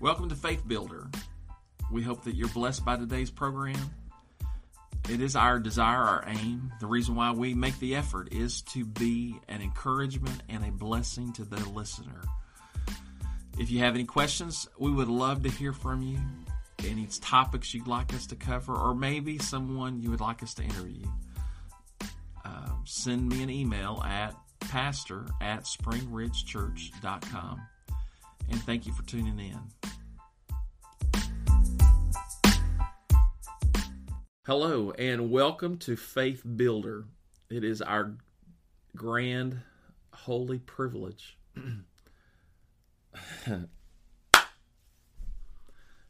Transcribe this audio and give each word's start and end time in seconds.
Welcome 0.00 0.28
to 0.28 0.36
Faith 0.36 0.62
Builder. 0.64 1.08
We 1.90 2.02
hope 2.02 2.22
that 2.22 2.36
you're 2.36 2.46
blessed 2.50 2.84
by 2.84 2.96
today's 2.96 3.32
program. 3.32 3.90
It 5.10 5.20
is 5.20 5.34
our 5.34 5.58
desire, 5.58 6.02
our 6.02 6.24
aim. 6.28 6.72
The 6.78 6.86
reason 6.86 7.16
why 7.16 7.32
we 7.32 7.52
make 7.52 7.76
the 7.80 7.96
effort 7.96 8.32
is 8.32 8.62
to 8.62 8.84
be 8.84 9.40
an 9.48 9.60
encouragement 9.60 10.40
and 10.48 10.64
a 10.64 10.70
blessing 10.70 11.32
to 11.32 11.44
the 11.44 11.56
listener. 11.70 12.22
If 13.58 13.72
you 13.72 13.80
have 13.80 13.96
any 13.96 14.04
questions, 14.04 14.68
we 14.78 14.92
would 14.92 15.08
love 15.08 15.42
to 15.42 15.50
hear 15.50 15.72
from 15.72 16.02
you. 16.02 16.20
Any 16.88 17.08
topics 17.20 17.74
you'd 17.74 17.88
like 17.88 18.14
us 18.14 18.28
to 18.28 18.36
cover, 18.36 18.76
or 18.76 18.94
maybe 18.94 19.38
someone 19.38 20.00
you 20.00 20.10
would 20.10 20.20
like 20.20 20.44
us 20.44 20.54
to 20.54 20.62
interview, 20.62 21.06
uh, 22.44 22.70
send 22.84 23.28
me 23.28 23.42
an 23.42 23.50
email 23.50 24.00
at 24.06 24.36
pastor 24.60 25.26
at 25.40 25.64
springridgechurch.com. 25.64 27.62
And 28.50 28.62
thank 28.62 28.86
you 28.86 28.92
for 28.92 29.02
tuning 29.02 29.40
in. 29.40 29.58
Hello, 34.48 34.92
and 34.92 35.30
welcome 35.30 35.76
to 35.76 35.94
Faith 35.94 36.42
Builder. 36.56 37.04
It 37.50 37.64
is 37.64 37.82
our 37.82 38.14
grand, 38.96 39.60
holy 40.10 40.58
privilege. 40.58 41.36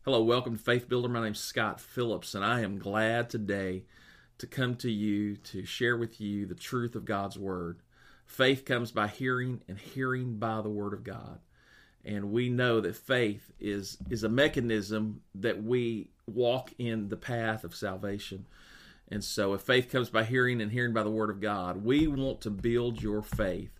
Hello, 0.04 0.22
welcome 0.22 0.56
to 0.56 0.62
Faith 0.62 0.88
Builder. 0.88 1.08
My 1.08 1.24
name 1.24 1.32
is 1.32 1.40
Scott 1.40 1.80
Phillips, 1.80 2.32
and 2.36 2.44
I 2.44 2.60
am 2.60 2.78
glad 2.78 3.28
today 3.28 3.86
to 4.38 4.46
come 4.46 4.76
to 4.76 4.88
you 4.88 5.34
to 5.38 5.64
share 5.64 5.96
with 5.96 6.20
you 6.20 6.46
the 6.46 6.54
truth 6.54 6.94
of 6.94 7.04
God's 7.04 7.36
Word. 7.36 7.80
Faith 8.24 8.64
comes 8.64 8.92
by 8.92 9.08
hearing, 9.08 9.62
and 9.66 9.80
hearing 9.80 10.38
by 10.38 10.62
the 10.62 10.70
Word 10.70 10.92
of 10.92 11.02
God. 11.02 11.40
And 12.04 12.30
we 12.30 12.48
know 12.48 12.80
that 12.80 12.96
faith 12.96 13.50
is, 13.60 13.98
is 14.08 14.24
a 14.24 14.28
mechanism 14.28 15.20
that 15.34 15.62
we 15.62 16.10
walk 16.26 16.72
in 16.78 17.08
the 17.08 17.16
path 17.16 17.64
of 17.64 17.74
salvation. 17.74 18.46
And 19.10 19.24
so, 19.24 19.54
if 19.54 19.62
faith 19.62 19.90
comes 19.90 20.10
by 20.10 20.24
hearing 20.24 20.60
and 20.60 20.70
hearing 20.70 20.92
by 20.92 21.02
the 21.02 21.10
Word 21.10 21.30
of 21.30 21.40
God, 21.40 21.82
we 21.82 22.06
want 22.06 22.42
to 22.42 22.50
build 22.50 23.02
your 23.02 23.22
faith 23.22 23.70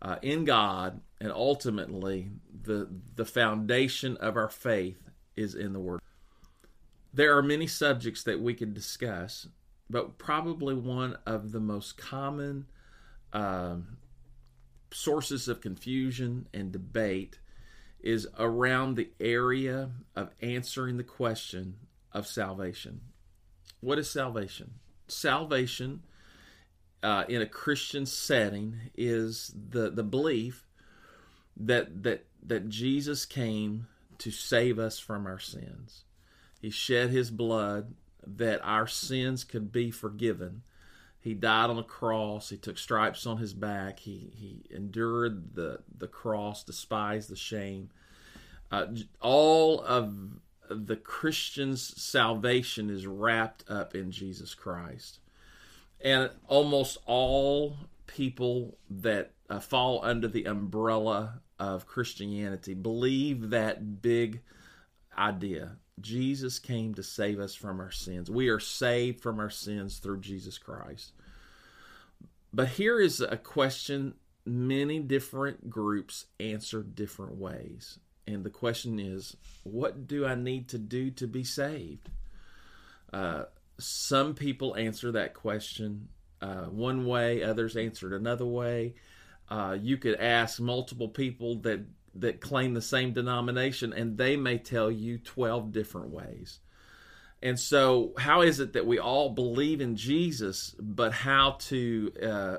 uh, 0.00 0.16
in 0.22 0.44
God, 0.44 1.00
and 1.20 1.30
ultimately, 1.30 2.30
the 2.62 2.88
the 3.14 3.26
foundation 3.26 4.16
of 4.18 4.36
our 4.36 4.48
faith 4.48 5.10
is 5.36 5.54
in 5.54 5.74
the 5.74 5.80
Word. 5.80 6.00
There 7.12 7.36
are 7.36 7.42
many 7.42 7.66
subjects 7.66 8.22
that 8.24 8.40
we 8.40 8.54
could 8.54 8.74
discuss, 8.74 9.46
but 9.90 10.18
probably 10.18 10.74
one 10.74 11.18
of 11.26 11.52
the 11.52 11.60
most 11.60 11.98
common 11.98 12.66
um, 13.32 13.98
sources 14.90 15.46
of 15.46 15.60
confusion 15.60 16.48
and 16.54 16.72
debate 16.72 17.38
is 18.04 18.28
around 18.38 18.94
the 18.94 19.08
area 19.18 19.90
of 20.14 20.28
answering 20.42 20.98
the 20.98 21.02
question 21.02 21.74
of 22.12 22.26
salvation. 22.26 23.00
What 23.80 23.98
is 23.98 24.10
salvation? 24.10 24.74
Salvation 25.08 26.02
uh, 27.02 27.24
in 27.28 27.40
a 27.40 27.46
Christian 27.46 28.04
setting 28.04 28.76
is 28.94 29.54
the, 29.70 29.90
the 29.90 30.02
belief 30.02 30.66
that 31.56 32.02
that 32.02 32.26
that 32.42 32.68
Jesus 32.68 33.24
came 33.24 33.86
to 34.18 34.30
save 34.30 34.78
us 34.78 34.98
from 34.98 35.26
our 35.26 35.38
sins. 35.38 36.04
He 36.60 36.68
shed 36.68 37.10
his 37.10 37.30
blood 37.30 37.94
that 38.26 38.60
our 38.62 38.86
sins 38.86 39.44
could 39.44 39.72
be 39.72 39.90
forgiven. 39.90 40.62
He 41.24 41.32
died 41.32 41.70
on 41.70 41.78
a 41.78 41.82
cross. 41.82 42.50
He 42.50 42.58
took 42.58 42.76
stripes 42.76 43.24
on 43.24 43.38
his 43.38 43.54
back. 43.54 44.00
He 44.00 44.30
he 44.36 44.66
endured 44.70 45.54
the 45.54 45.78
the 45.96 46.06
cross, 46.06 46.62
despised 46.62 47.30
the 47.30 47.36
shame. 47.36 47.88
Uh, 48.70 48.88
all 49.22 49.80
of 49.80 50.14
the 50.68 50.96
Christian's 50.96 51.98
salvation 52.02 52.90
is 52.90 53.06
wrapped 53.06 53.64
up 53.70 53.94
in 53.94 54.10
Jesus 54.10 54.54
Christ, 54.54 55.20
and 55.98 56.28
almost 56.46 56.98
all 57.06 57.78
people 58.06 58.76
that 58.90 59.32
uh, 59.48 59.60
fall 59.60 60.00
under 60.04 60.28
the 60.28 60.44
umbrella 60.44 61.40
of 61.58 61.86
Christianity 61.86 62.74
believe 62.74 63.48
that 63.48 64.02
big 64.02 64.42
idea. 65.16 65.78
Jesus 66.00 66.58
came 66.58 66.94
to 66.94 67.02
save 67.02 67.38
us 67.40 67.54
from 67.54 67.80
our 67.80 67.90
sins. 67.90 68.30
We 68.30 68.48
are 68.48 68.60
saved 68.60 69.20
from 69.20 69.38
our 69.38 69.50
sins 69.50 69.98
through 69.98 70.20
Jesus 70.20 70.58
Christ. 70.58 71.12
But 72.52 72.68
here 72.68 73.00
is 73.00 73.20
a 73.20 73.36
question 73.36 74.14
many 74.46 75.00
different 75.00 75.70
groups 75.70 76.26
answer 76.38 76.82
different 76.82 77.36
ways. 77.36 77.98
And 78.26 78.44
the 78.44 78.50
question 78.50 78.98
is, 78.98 79.36
what 79.62 80.06
do 80.06 80.26
I 80.26 80.34
need 80.34 80.68
to 80.68 80.78
do 80.78 81.10
to 81.12 81.26
be 81.26 81.44
saved? 81.44 82.10
Uh, 83.12 83.44
some 83.78 84.34
people 84.34 84.76
answer 84.76 85.12
that 85.12 85.34
question 85.34 86.08
uh, 86.40 86.64
one 86.64 87.06
way, 87.06 87.42
others 87.42 87.76
answered 87.76 88.12
another 88.12 88.44
way. 88.44 88.94
Uh, 89.48 89.76
you 89.80 89.96
could 89.96 90.16
ask 90.16 90.60
multiple 90.60 91.08
people 91.08 91.56
that 91.56 91.80
that 92.16 92.40
claim 92.40 92.74
the 92.74 92.82
same 92.82 93.12
denomination, 93.12 93.92
and 93.92 94.16
they 94.16 94.36
may 94.36 94.58
tell 94.58 94.90
you 94.90 95.18
twelve 95.18 95.72
different 95.72 96.10
ways. 96.10 96.60
And 97.42 97.60
so, 97.60 98.14
how 98.18 98.40
is 98.40 98.60
it 98.60 98.72
that 98.72 98.86
we 98.86 98.98
all 98.98 99.30
believe 99.30 99.80
in 99.80 99.96
Jesus, 99.96 100.74
but 100.78 101.12
how 101.12 101.56
to 101.60 102.12
uh, 102.22 102.56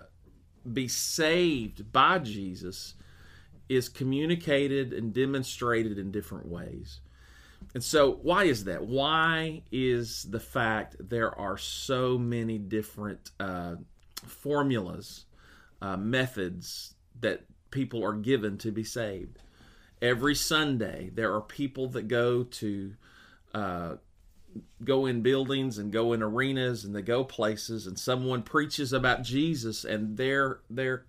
be 0.72 0.88
saved 0.88 1.92
by 1.92 2.20
Jesus 2.20 2.96
is 3.70 3.90
communicated 3.90 4.94
and 4.94 5.14
demonstrated 5.14 5.98
in 5.98 6.12
different 6.12 6.48
ways. 6.48 7.00
And 7.74 7.84
so, 7.84 8.20
why 8.22 8.46
is 8.46 8.66
that? 8.66 8.86
Why 8.86 9.64
is 9.72 10.24
the 10.24 10.40
fact 10.40 10.96
there 11.00 11.38
are 11.38 11.58
so 11.58 12.18
many 12.18 12.58
different 12.58 13.32
uh, 13.40 13.76
formulas, 14.26 15.26
uh, 15.82 15.98
methods 15.98 16.94
that 17.20 17.42
people 17.72 18.04
are 18.04 18.14
given 18.14 18.58
to 18.60 18.72
be 18.72 18.84
saved? 18.84 19.40
Every 20.06 20.36
Sunday, 20.36 21.10
there 21.14 21.34
are 21.34 21.42
people 21.42 21.88
that 21.90 22.08
go 22.08 22.44
to 22.44 22.94
uh, 23.56 23.96
go 24.84 25.08
in 25.08 25.22
buildings 25.22 25.80
and 25.80 25.92
go 25.92 26.14
in 26.14 26.22
arenas 26.22 26.86
and 26.86 26.96
they 26.96 27.02
go 27.02 27.24
places, 27.24 27.88
and 27.88 27.98
someone 27.98 28.44
preaches 28.44 28.94
about 28.94 29.24
Jesus, 29.24 29.84
and 29.84 30.16
their 30.16 30.60
their 30.70 31.06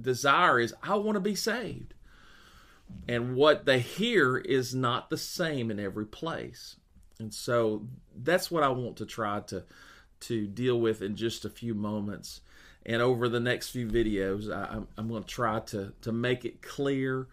desire 0.00 0.58
is, 0.58 0.74
I 0.82 0.94
want 0.94 1.16
to 1.16 1.20
be 1.20 1.34
saved. 1.34 1.92
And 3.06 3.36
what 3.36 3.66
they 3.66 3.78
hear 3.78 4.38
is 4.38 4.74
not 4.74 5.10
the 5.10 5.18
same 5.18 5.70
in 5.70 5.78
every 5.78 6.06
place. 6.06 6.76
And 7.18 7.34
so 7.34 7.86
that's 8.16 8.50
what 8.50 8.62
I 8.62 8.68
want 8.68 8.96
to 8.96 9.06
try 9.06 9.40
to 9.40 9.64
to 10.20 10.46
deal 10.46 10.80
with 10.80 11.02
in 11.02 11.14
just 11.14 11.44
a 11.44 11.50
few 11.50 11.74
moments. 11.74 12.40
And 12.86 13.02
over 13.02 13.28
the 13.28 13.40
next 13.40 13.68
few 13.68 13.86
videos, 13.86 14.50
I, 14.50 14.76
am 14.76 14.88
I'm 14.96 15.08
going 15.08 15.24
to 15.24 15.28
try 15.28 15.60
to 15.60 15.92
to 16.00 16.10
make 16.10 16.46
it 16.46 16.62
clear 16.62 17.28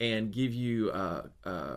and 0.00 0.32
give 0.32 0.52
you 0.52 0.90
uh, 0.90 1.26
uh, 1.44 1.76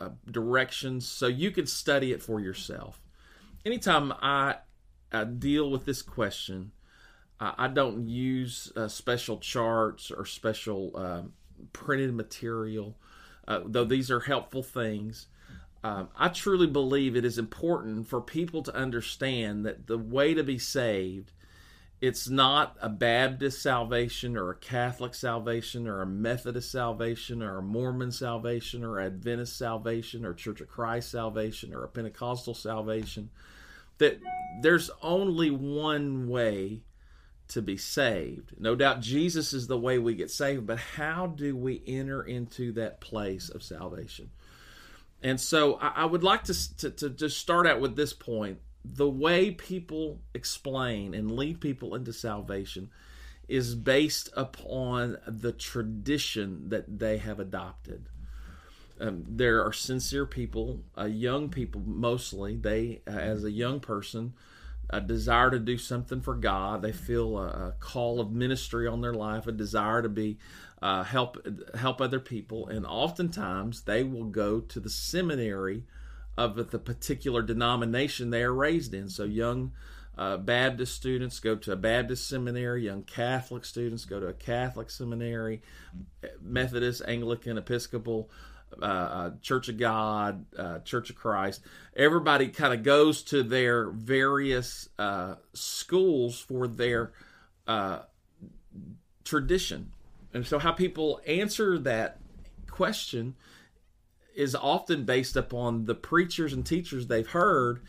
uh, 0.00 0.08
directions 0.30 1.06
so 1.06 1.26
you 1.26 1.50
can 1.50 1.66
study 1.66 2.12
it 2.12 2.22
for 2.22 2.40
yourself. 2.40 3.00
Anytime 3.64 4.12
I, 4.20 4.56
I 5.12 5.24
deal 5.24 5.70
with 5.70 5.84
this 5.84 6.02
question, 6.02 6.72
I 7.44 7.66
don't 7.66 8.06
use 8.06 8.72
uh, 8.76 8.86
special 8.86 9.38
charts 9.38 10.12
or 10.12 10.24
special 10.24 10.96
um, 10.96 11.32
printed 11.72 12.14
material, 12.14 12.96
though 13.48 13.84
these 13.84 14.12
are 14.12 14.20
helpful 14.20 14.62
things. 14.62 15.26
Um, 15.82 16.08
I 16.16 16.28
truly 16.28 16.68
believe 16.68 17.16
it 17.16 17.24
is 17.24 17.38
important 17.38 18.06
for 18.06 18.20
people 18.20 18.62
to 18.62 18.76
understand 18.76 19.66
that 19.66 19.88
the 19.88 19.98
way 19.98 20.34
to 20.34 20.44
be 20.44 20.56
saved 20.56 21.32
it's 22.02 22.28
not 22.28 22.76
a 22.82 22.88
Baptist 22.88 23.62
salvation 23.62 24.36
or 24.36 24.50
a 24.50 24.56
Catholic 24.56 25.14
salvation 25.14 25.86
or 25.86 26.02
a 26.02 26.06
Methodist 26.06 26.72
salvation 26.72 27.44
or 27.44 27.58
a 27.58 27.62
Mormon 27.62 28.10
salvation 28.10 28.82
or 28.82 28.98
Adventist 28.98 29.56
salvation 29.56 30.24
or 30.24 30.34
Church 30.34 30.60
of 30.60 30.66
Christ 30.66 31.12
salvation 31.12 31.72
or 31.72 31.84
a 31.84 31.88
Pentecostal 31.88 32.54
salvation. 32.54 33.30
That 33.98 34.20
there's 34.62 34.90
only 35.00 35.52
one 35.52 36.28
way 36.28 36.80
to 37.46 37.62
be 37.62 37.76
saved. 37.76 38.54
No 38.58 38.74
doubt 38.74 39.00
Jesus 39.00 39.52
is 39.52 39.68
the 39.68 39.78
way 39.78 39.98
we 39.98 40.16
get 40.16 40.32
saved, 40.32 40.66
but 40.66 40.78
how 40.78 41.28
do 41.28 41.56
we 41.56 41.84
enter 41.86 42.24
into 42.24 42.72
that 42.72 43.00
place 43.00 43.48
of 43.48 43.62
salvation? 43.62 44.30
And 45.22 45.40
so 45.40 45.74
I, 45.74 46.04
would 46.04 46.24
like 46.24 46.42
to, 46.44 46.76
to, 46.78 46.90
to 46.90 47.10
just 47.10 47.38
start 47.38 47.68
out 47.68 47.80
with 47.80 47.94
this 47.94 48.12
point 48.12 48.58
the 48.84 49.08
way 49.08 49.50
people 49.50 50.20
explain 50.34 51.14
and 51.14 51.30
lead 51.30 51.60
people 51.60 51.94
into 51.94 52.12
salvation 52.12 52.90
is 53.48 53.74
based 53.74 54.28
upon 54.36 55.18
the 55.26 55.52
tradition 55.52 56.68
that 56.68 56.98
they 56.98 57.18
have 57.18 57.38
adopted. 57.38 58.08
Um, 59.00 59.24
there 59.28 59.64
are 59.64 59.72
sincere 59.72 60.26
people, 60.26 60.80
uh, 60.96 61.04
young 61.04 61.48
people 61.48 61.82
mostly. 61.84 62.56
They, 62.56 63.02
uh, 63.06 63.10
as 63.10 63.44
a 63.44 63.50
young 63.50 63.80
person, 63.80 64.34
a 64.90 65.00
desire 65.00 65.50
to 65.50 65.58
do 65.58 65.78
something 65.78 66.20
for 66.20 66.34
God. 66.34 66.82
They 66.82 66.92
feel 66.92 67.38
a, 67.38 67.46
a 67.46 67.74
call 67.80 68.20
of 68.20 68.30
ministry 68.30 68.86
on 68.86 69.00
their 69.00 69.14
life, 69.14 69.46
a 69.46 69.52
desire 69.52 70.02
to 70.02 70.08
be 70.08 70.38
uh, 70.80 71.04
help 71.04 71.38
help 71.76 72.00
other 72.00 72.20
people, 72.20 72.66
and 72.68 72.84
oftentimes 72.84 73.82
they 73.82 74.02
will 74.02 74.24
go 74.24 74.60
to 74.60 74.80
the 74.80 74.90
seminary 74.90 75.84
of 76.42 76.70
the 76.70 76.78
particular 76.78 77.42
denomination 77.42 78.30
they 78.30 78.42
are 78.42 78.54
raised 78.54 78.94
in. 78.94 79.08
So 79.08 79.24
young 79.24 79.72
uh, 80.18 80.36
Baptist 80.36 80.94
students 80.94 81.40
go 81.40 81.56
to 81.56 81.72
a 81.72 81.76
Baptist 81.76 82.28
seminary, 82.28 82.84
young 82.84 83.02
Catholic 83.02 83.64
students 83.64 84.04
go 84.04 84.20
to 84.20 84.26
a 84.26 84.34
Catholic 84.34 84.90
seminary, 84.90 85.62
Methodist, 86.40 87.02
Anglican, 87.06 87.58
Episcopal. 87.58 88.30
Uh, 88.80 88.84
uh, 88.86 89.30
Church 89.42 89.68
of 89.68 89.76
God, 89.76 90.46
uh, 90.58 90.78
Church 90.78 91.10
of 91.10 91.16
Christ. 91.16 91.60
Everybody 91.94 92.48
kind 92.48 92.72
of 92.72 92.82
goes 92.82 93.22
to 93.24 93.42
their 93.42 93.90
various 93.90 94.88
uh, 94.98 95.34
schools 95.52 96.40
for 96.40 96.66
their 96.66 97.12
uh, 97.66 97.98
tradition. 99.24 99.92
And 100.32 100.46
so, 100.46 100.58
how 100.58 100.72
people 100.72 101.20
answer 101.26 101.78
that 101.80 102.18
question 102.70 103.34
is 104.34 104.54
often 104.54 105.04
based 105.04 105.36
upon 105.36 105.84
the 105.84 105.94
preachers 105.94 106.52
and 106.52 106.64
teachers 106.64 107.06
they've 107.06 107.28
heard. 107.28 107.80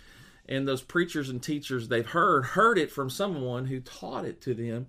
And 0.48 0.68
those 0.68 0.82
preachers 0.82 1.30
and 1.30 1.42
teachers 1.42 1.88
they've 1.88 2.06
heard 2.06 2.46
heard 2.46 2.78
it 2.78 2.92
from 2.92 3.10
someone 3.10 3.66
who 3.66 3.80
taught 3.80 4.26
it 4.26 4.42
to 4.42 4.54
them 4.54 4.88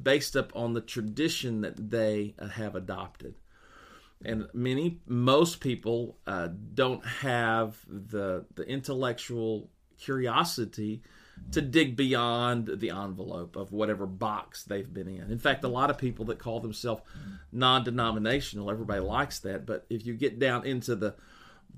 based 0.00 0.36
upon 0.36 0.74
the 0.74 0.80
tradition 0.80 1.60
that 1.62 1.90
they 1.90 2.34
have 2.54 2.76
adopted 2.76 3.34
and 4.24 4.48
many 4.52 5.00
most 5.06 5.60
people 5.60 6.16
uh, 6.26 6.48
don't 6.74 7.04
have 7.04 7.76
the 7.88 8.44
the 8.54 8.62
intellectual 8.64 9.68
curiosity 9.98 11.02
to 11.50 11.60
dig 11.60 11.96
beyond 11.96 12.66
the 12.78 12.90
envelope 12.90 13.56
of 13.56 13.72
whatever 13.72 14.06
box 14.06 14.62
they've 14.62 14.92
been 14.92 15.08
in. 15.08 15.30
In 15.30 15.38
fact, 15.38 15.64
a 15.64 15.68
lot 15.68 15.90
of 15.90 15.98
people 15.98 16.24
that 16.26 16.38
call 16.38 16.60
themselves 16.60 17.02
non-denominational, 17.50 18.70
everybody 18.70 19.00
likes 19.00 19.40
that, 19.40 19.66
but 19.66 19.84
if 19.90 20.06
you 20.06 20.14
get 20.14 20.38
down 20.38 20.64
into 20.66 20.94
the 20.96 21.14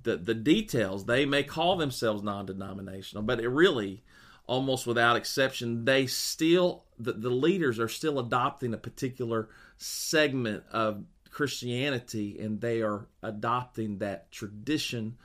the, 0.03 0.17
the 0.17 0.35
details, 0.35 1.07
they 1.07 1.25
may 1.25 1.43
call 1.43 1.77
themselves 1.77 2.23
non-denominational, 2.23 3.23
but 3.23 3.41
it 3.41 3.49
really 3.49 4.03
almost 4.47 4.87
without 4.87 5.17
exception, 5.17 5.85
they 5.85 6.07
still 6.07 6.85
the, 6.99 7.13
the 7.13 7.31
leaders 7.31 7.79
are 7.79 7.89
still 7.89 8.19
adopting 8.19 8.75
a 8.75 8.79
particular 8.79 9.49
segment 9.77 10.63
of 10.71 11.05
Christianity 11.31 12.39
and 12.39 12.61
they 12.61 12.83
are 12.83 13.09
adopting 13.23 13.99
that 13.99 14.31
tradition 14.31 15.17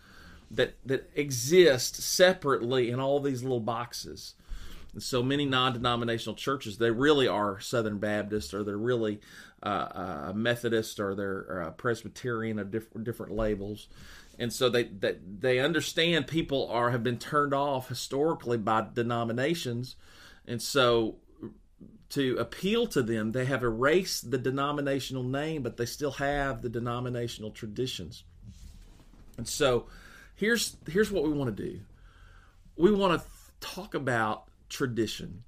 that 0.51 0.75
that 0.85 1.09
exists 1.15 2.03
separately 2.03 2.89
in 2.89 2.99
all 2.99 3.19
these 3.19 3.43
little 3.43 3.59
boxes. 3.59 4.35
And 4.93 5.03
so 5.03 5.21
many 5.21 5.45
non-denominational 5.45 6.35
churches, 6.35 6.77
they 6.77 6.89
really 6.89 7.27
are 7.27 7.59
Southern 7.59 7.99
Baptist, 7.99 8.53
or 8.55 8.63
they're 8.63 8.77
really 8.77 9.19
uh, 9.61 9.65
uh, 9.69 10.33
Methodist, 10.35 10.99
or 10.99 11.13
they're 11.13 11.63
uh, 11.63 11.71
Presbyterian, 11.71 12.59
or 12.59 12.63
different 12.63 13.05
different 13.05 13.31
labels. 13.31 13.87
And 14.39 14.51
so 14.51 14.69
they 14.69 14.85
that 14.85 15.41
they 15.41 15.59
understand 15.59 16.27
people 16.27 16.67
are 16.69 16.89
have 16.91 17.03
been 17.03 17.19
turned 17.19 17.53
off 17.53 17.89
historically 17.89 18.57
by 18.57 18.87
denominations, 18.93 19.95
and 20.47 20.61
so 20.61 21.17
to 22.09 22.37
appeal 22.37 22.87
to 22.87 23.03
them, 23.03 23.31
they 23.31 23.45
have 23.45 23.63
erased 23.63 24.31
the 24.31 24.37
denominational 24.39 25.23
name, 25.23 25.61
but 25.61 25.77
they 25.77 25.85
still 25.85 26.13
have 26.13 26.61
the 26.61 26.69
denominational 26.69 27.51
traditions. 27.51 28.23
And 29.37 29.47
so 29.47 29.85
here's 30.39 30.77
here's 30.89 31.11
what 31.11 31.23
we 31.23 31.29
want 31.29 31.55
to 31.55 31.63
do. 31.63 31.79
We 32.75 32.91
want 32.91 33.21
to 33.21 33.27
talk 33.59 33.93
about 33.93 34.45
tradition, 34.69 35.43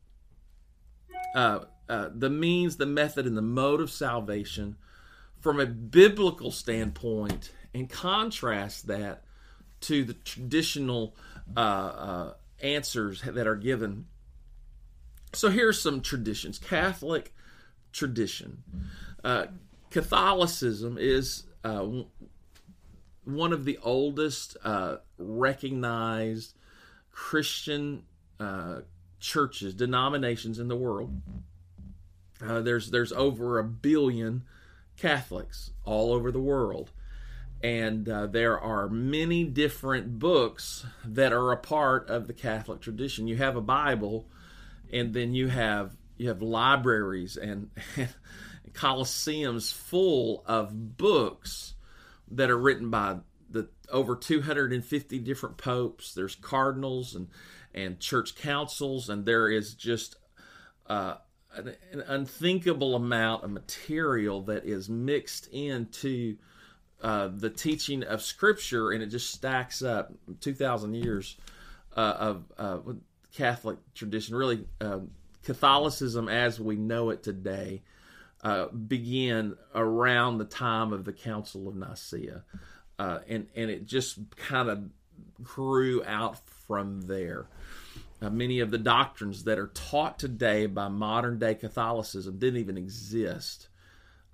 uh, 1.36 1.60
uh, 1.88 2.10
the 2.14 2.30
means, 2.30 2.78
the 2.78 2.86
method, 2.86 3.26
and 3.26 3.38
the 3.38 3.42
mode 3.42 3.82
of 3.82 3.90
salvation 3.90 4.76
from 5.40 5.60
a 5.60 5.66
biblical 5.66 6.52
standpoint, 6.52 7.52
and 7.74 7.90
contrast 7.90 8.88
that 8.88 9.24
to 9.82 10.04
the 10.04 10.14
traditional 10.14 11.16
uh, 11.56 11.60
uh 11.60 12.34
answers 12.62 13.24
that 13.24 13.48
are 13.48 13.56
given 13.56 14.06
so 15.34 15.50
here's 15.50 15.82
some 15.82 16.02
traditions 16.02 16.60
Catholic 16.60 17.34
tradition. 17.92 18.64
Uh, 19.24 19.48
Catholicism 19.90 20.98
is 21.00 21.44
uh, 21.64 21.86
one 23.36 23.54
of 23.54 23.66
the 23.66 23.78
oldest 23.84 24.58
uh, 24.64 24.98
recognized 25.18 26.56
Christian 27.12 28.04
uh, 28.40 28.82
churches, 29.20 29.74
denominations 29.74 30.60
in 30.60 30.68
the 30.68 30.76
world. 30.76 31.22
Uh, 32.44 32.62
there's 32.62 32.90
there's 32.90 33.12
over 33.12 33.60
a 33.60 33.64
billion 33.64 34.44
Catholics 34.98 35.72
all 35.86 36.12
over 36.14 36.32
the 36.32 36.40
world, 36.40 36.92
and 37.62 38.08
uh, 38.10 38.28
there 38.28 38.60
are 38.60 38.90
many 38.90 39.44
different 39.44 40.20
books 40.20 40.86
that 41.06 41.34
are 41.34 41.52
a 41.52 41.58
part 41.58 42.10
of 42.10 42.28
the 42.28 42.34
Catholic 42.34 42.82
tradition. 42.82 43.28
You 43.28 43.38
have 43.38 43.56
a 43.56 43.62
Bible 43.62 44.28
and 44.92 45.14
then 45.14 45.34
you 45.34 45.48
have 45.48 45.96
you 46.18 46.28
have 46.28 46.42
libraries 46.42 47.38
and, 47.38 47.72
and 47.98 48.10
coliseums 48.74 49.74
full 49.74 50.44
of 50.46 50.98
books 50.98 51.74
that 52.32 52.50
are 52.50 52.58
written 52.58 52.90
by 52.90 53.18
the 53.50 53.70
over 53.90 54.16
250 54.16 55.20
different 55.20 55.58
popes. 55.58 56.14
There's 56.14 56.36
cardinals 56.36 57.16
and 57.16 57.28
and 57.74 58.00
church 58.00 58.36
councils 58.36 59.10
and 59.10 59.26
there 59.26 59.50
is 59.50 59.74
just 59.74 60.18
uh, 60.88 61.16
an, 61.56 61.74
an, 61.94 62.02
unthinkable 62.08 62.96
amount 62.96 63.46
of 63.46 63.52
material 63.52 64.42
that 64.42 64.66
is 64.66 64.90
mixed 64.90 65.48
into 65.54 66.36
uh, 67.02 67.30
the 67.34 67.50
teaching 67.50 68.04
of 68.04 68.22
scripture 68.22 68.92
and 68.92 69.02
it 69.02 69.08
just 69.08 69.32
stacks 69.32 69.82
up 69.82 70.12
2000 70.42 70.94
years 70.96 71.38
uh, 71.96 72.16
of 72.20 72.44
uh, 72.58 72.80
Catholic 73.34 73.78
tradition, 73.94 74.36
really 74.36 74.66
uh, 74.82 75.00
Catholicism 75.44 76.28
as 76.28 76.60
we 76.60 76.76
know 76.76 77.10
it 77.10 77.24
today, 77.24 77.82
uh, 78.44 78.68
began 78.68 79.56
around 79.76 80.38
the 80.38 80.46
time 80.46 80.94
of 80.94 81.06
the 81.06 81.14
Council 81.14 81.68
of 81.68 81.76
Nicaea, 81.76 82.44
uh, 82.98 83.20
and 83.28 83.48
and 83.56 83.70
it 83.70 83.86
just 83.86 84.20
kind 84.36 84.70
of 84.70 84.90
grew 85.44 86.04
out 86.06 86.40
from 86.68 87.02
there. 87.02 87.48
Uh, 88.22 88.30
many 88.30 88.60
of 88.60 88.70
the 88.70 88.78
doctrines 88.78 89.46
that 89.46 89.58
are 89.58 89.72
taught 89.74 90.20
today 90.20 90.68
by 90.68 90.88
modern 90.88 91.40
day 91.40 91.56
Catholicism 91.56 92.38
didn't 92.38 92.60
even 92.60 92.78
exist 92.78 93.68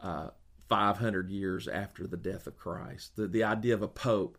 uh, 0.02 0.30
500 0.68 1.30
years 1.30 1.68
after 1.68 2.06
the 2.06 2.18
death 2.18 2.48
of 2.48 2.58
Christ. 2.58 3.16
The, 3.16 3.28
the 3.28 3.44
idea 3.44 3.74
of 3.74 3.82
a 3.82 3.88
pope 3.88 4.38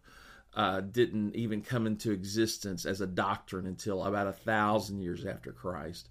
uh, 0.55 0.81
didn't 0.81 1.35
even 1.35 1.63
come 1.63 1.87
into 1.87 2.11
existence 2.11 2.85
as 2.85 3.01
a 3.01 3.07
doctrine 3.07 3.67
until 3.67 4.05
about 4.05 4.27
a 4.27 4.33
thousand 4.33 5.01
years 5.01 5.25
after 5.25 5.53
Christ. 5.53 6.09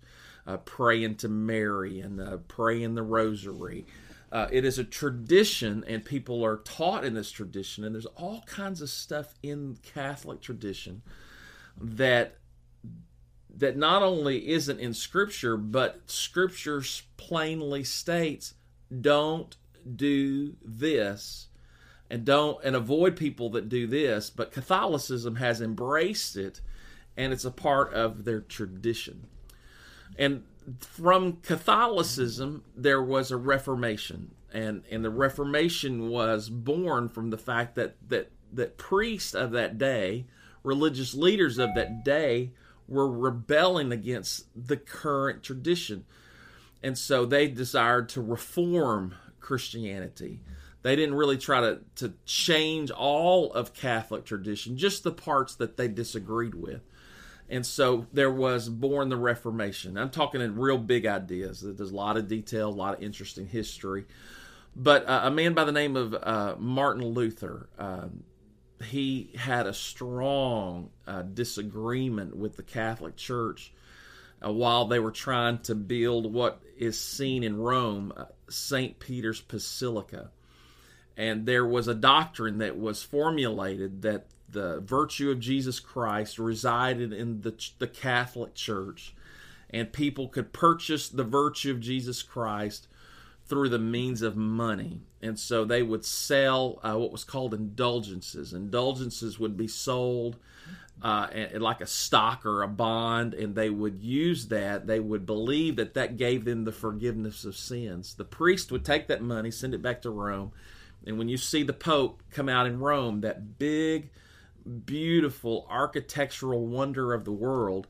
Uh, 0.47 0.55
praying 0.55 1.13
to 1.13 1.27
Mary 1.27 1.99
and 1.99 2.21
uh, 2.21 2.37
praying 2.47 2.95
the 2.95 3.03
Rosary. 3.03 3.85
Uh, 4.31 4.47
it 4.49 4.63
is 4.63 4.79
a 4.79 4.83
tradition, 4.85 5.83
and 5.85 6.05
people 6.05 6.41
are 6.45 6.57
taught 6.57 7.03
in 7.03 7.13
this 7.13 7.31
tradition, 7.31 7.83
and 7.83 7.93
there's 7.93 8.05
all 8.05 8.43
kinds 8.47 8.81
of 8.81 8.89
stuff 8.89 9.33
in 9.43 9.77
Catholic 9.83 10.39
tradition 10.39 11.01
that 11.81 12.37
that 13.57 13.75
not 13.75 14.03
only 14.03 14.47
isn't 14.47 14.79
in 14.79 14.93
Scripture, 14.93 15.57
but 15.57 16.09
Scripture 16.09 16.81
plainly 17.17 17.83
states, 17.83 18.53
"Don't 19.01 19.57
do 19.97 20.55
this." 20.63 21.49
and 22.09 22.23
don't 22.23 22.63
and 22.63 22.73
avoid 22.73 23.17
people 23.17 23.49
that 23.49 23.67
do 23.67 23.85
this 23.85 24.29
but 24.29 24.49
catholicism 24.49 25.35
has 25.35 25.59
embraced 25.59 26.37
it 26.37 26.61
and 27.17 27.33
it's 27.33 27.43
a 27.43 27.51
part 27.51 27.93
of 27.93 28.23
their 28.23 28.39
tradition 28.39 29.27
and 30.17 30.43
from 30.79 31.33
catholicism 31.37 32.63
there 32.75 33.01
was 33.01 33.31
a 33.31 33.37
reformation. 33.37 34.31
And 34.53 34.83
and 34.89 35.03
the 35.03 35.09
reformation 35.09 36.09
was 36.09 36.49
born 36.49 37.09
from 37.09 37.29
the 37.29 37.37
fact 37.37 37.75
that 37.75 37.95
that 38.09 38.31
that 38.51 38.77
priests 38.77 39.33
of 39.33 39.51
that 39.51 39.77
day 39.77 40.25
religious 40.63 41.13
leaders 41.13 41.57
of 41.57 41.73
that 41.75 42.03
day 42.03 42.51
were 42.87 43.09
rebelling 43.09 43.91
against 43.91 44.45
the 44.55 44.77
current 44.77 45.43
tradition. 45.43 46.05
And 46.83 46.97
so 46.97 47.25
they 47.25 47.47
desired 47.47 48.09
to 48.09 48.21
reform 48.21 49.15
christianity. 49.39 50.41
They 50.83 50.95
didn't 50.95 51.15
really 51.15 51.37
try 51.37 51.61
to, 51.61 51.79
to 51.95 52.13
change 52.25 52.91
all 52.91 53.51
of 53.51 53.73
Catholic 53.73 54.25
tradition, 54.25 54.77
just 54.77 55.03
the 55.03 55.11
parts 55.11 55.55
that 55.55 55.75
they 55.75 55.87
disagreed 55.87 56.55
with. 56.55 56.81
And 57.49 57.65
so 57.65 58.07
there 58.11 58.31
was 58.31 58.67
born 58.67 59.09
the 59.09 59.17
Reformation. 59.17 59.97
I'm 59.97 60.09
talking 60.09 60.41
in 60.41 60.57
real 60.57 60.77
big 60.77 61.05
ideas. 61.05 61.61
There's 61.61 61.91
a 61.91 61.95
lot 61.95 62.17
of 62.17 62.27
detail, 62.27 62.69
a 62.69 62.71
lot 62.71 62.95
of 62.95 63.03
interesting 63.03 63.47
history. 63.47 64.05
But 64.75 65.07
uh, 65.07 65.21
a 65.23 65.31
man 65.31 65.53
by 65.53 65.63
the 65.63 65.71
name 65.71 65.95
of 65.95 66.13
uh, 66.13 66.55
Martin 66.59 67.05
Luther, 67.05 67.69
uh, 67.79 68.07
he 68.83 69.31
had 69.35 69.65
a 69.65 69.73
strong 69.73 70.91
uh, 71.07 71.23
disagreement 71.23 72.35
with 72.35 72.57
the 72.57 72.63
Catholic 72.63 73.15
Church 73.15 73.73
uh, 74.45 74.51
while 74.51 74.85
they 74.85 74.99
were 74.99 75.11
trying 75.11 75.59
to 75.59 75.73
build 75.73 76.31
what 76.31 76.61
is 76.77 76.99
seen 76.99 77.43
in 77.43 77.57
Rome, 77.57 78.13
uh, 78.15 78.25
St. 78.49 78.99
Peter's 78.99 79.41
Basilica. 79.41 80.31
And 81.15 81.47
there 81.47 81.65
was 81.65 81.87
a 81.87 81.95
doctrine 81.95 82.59
that 82.59 82.77
was 82.77 83.01
formulated 83.01 84.03
that 84.03 84.27
the 84.49 84.79
virtue 84.79 85.29
of 85.29 85.39
Jesus 85.39 85.79
Christ 85.79 86.39
resided 86.39 87.13
in 87.13 87.41
the, 87.41 87.53
the 87.79 87.87
Catholic 87.87 88.53
Church, 88.55 89.13
and 89.69 89.91
people 89.91 90.27
could 90.27 90.53
purchase 90.53 91.09
the 91.09 91.23
virtue 91.23 91.71
of 91.71 91.79
Jesus 91.79 92.23
Christ 92.23 92.87
through 93.45 93.69
the 93.69 93.79
means 93.79 94.21
of 94.21 94.35
money. 94.35 95.01
And 95.21 95.39
so 95.39 95.65
they 95.65 95.83
would 95.83 96.05
sell 96.05 96.79
uh, 96.83 96.97
what 96.97 97.11
was 97.11 97.23
called 97.23 97.53
indulgences. 97.53 98.53
Indulgences 98.53 99.39
would 99.39 99.57
be 99.57 99.67
sold 99.67 100.37
uh, 101.01 101.27
like 101.55 101.81
a 101.81 101.87
stock 101.87 102.45
or 102.45 102.63
a 102.63 102.67
bond, 102.67 103.33
and 103.33 103.55
they 103.55 103.69
would 103.69 104.01
use 104.01 104.47
that. 104.47 104.87
They 104.87 104.99
would 104.99 105.25
believe 105.25 105.75
that 105.75 105.93
that 105.93 106.17
gave 106.17 106.45
them 106.45 106.63
the 106.63 106.71
forgiveness 106.71 107.45
of 107.45 107.55
sins. 107.55 108.15
The 108.15 108.25
priest 108.25 108.71
would 108.71 108.83
take 108.83 109.07
that 109.07 109.21
money, 109.21 109.51
send 109.51 109.73
it 109.73 109.81
back 109.81 110.01
to 110.03 110.09
Rome, 110.09 110.51
and 111.05 111.17
when 111.17 111.29
you 111.29 111.37
see 111.37 111.63
the 111.63 111.73
Pope 111.73 112.21
come 112.31 112.49
out 112.49 112.67
in 112.67 112.79
Rome, 112.79 113.21
that 113.21 113.57
big, 113.57 114.09
beautiful 114.85 115.65
architectural 115.69 116.65
wonder 116.65 117.13
of 117.13 117.25
the 117.25 117.31
world, 117.31 117.87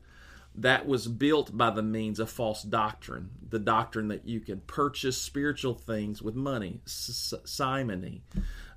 that 0.54 0.86
was 0.86 1.06
built 1.06 1.56
by 1.56 1.70
the 1.70 1.82
means 1.82 2.18
of 2.18 2.30
false 2.30 2.62
doctrine. 2.62 3.30
The 3.48 3.58
doctrine 3.58 4.08
that 4.08 4.26
you 4.26 4.40
can 4.40 4.60
purchase 4.60 5.20
spiritual 5.20 5.74
things 5.74 6.20
with 6.20 6.34
money, 6.34 6.80
simony. 6.84 8.22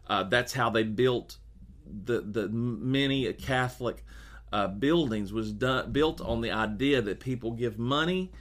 Uh, 0.07 0.23
that's 0.23 0.53
how 0.53 0.69
they 0.69 0.83
built 0.83 1.37
the 1.85 2.21
the 2.21 2.47
many 2.49 3.31
Catholic 3.33 4.05
uh, 4.51 4.67
buildings 4.67 5.33
was 5.33 5.51
done 5.51 5.91
built 5.91 6.21
on 6.21 6.41
the 6.41 6.51
idea 6.51 7.01
that 7.01 7.19
people 7.19 7.51
give 7.51 7.79
money 7.79 8.31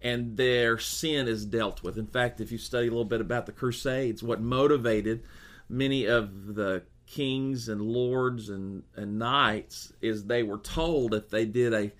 and 0.00 0.36
their 0.36 0.78
sin 0.78 1.26
is 1.26 1.44
dealt 1.44 1.82
with. 1.82 1.98
In 1.98 2.06
fact, 2.06 2.40
if 2.40 2.52
you 2.52 2.58
study 2.58 2.86
a 2.86 2.90
little 2.90 3.04
bit 3.04 3.20
about 3.20 3.46
the 3.46 3.52
Crusades, 3.52 4.22
what 4.22 4.40
motivated 4.40 5.24
many 5.68 6.06
of 6.06 6.54
the 6.54 6.82
kings 7.10 7.68
and 7.68 7.80
lords 7.80 8.48
and, 8.48 8.82
and 8.96 9.18
knights 9.18 9.92
is 10.00 10.24
they 10.24 10.42
were 10.42 10.58
told 10.58 11.14
if 11.14 11.30
they 11.30 11.44
did 11.44 11.72
a 11.72 11.90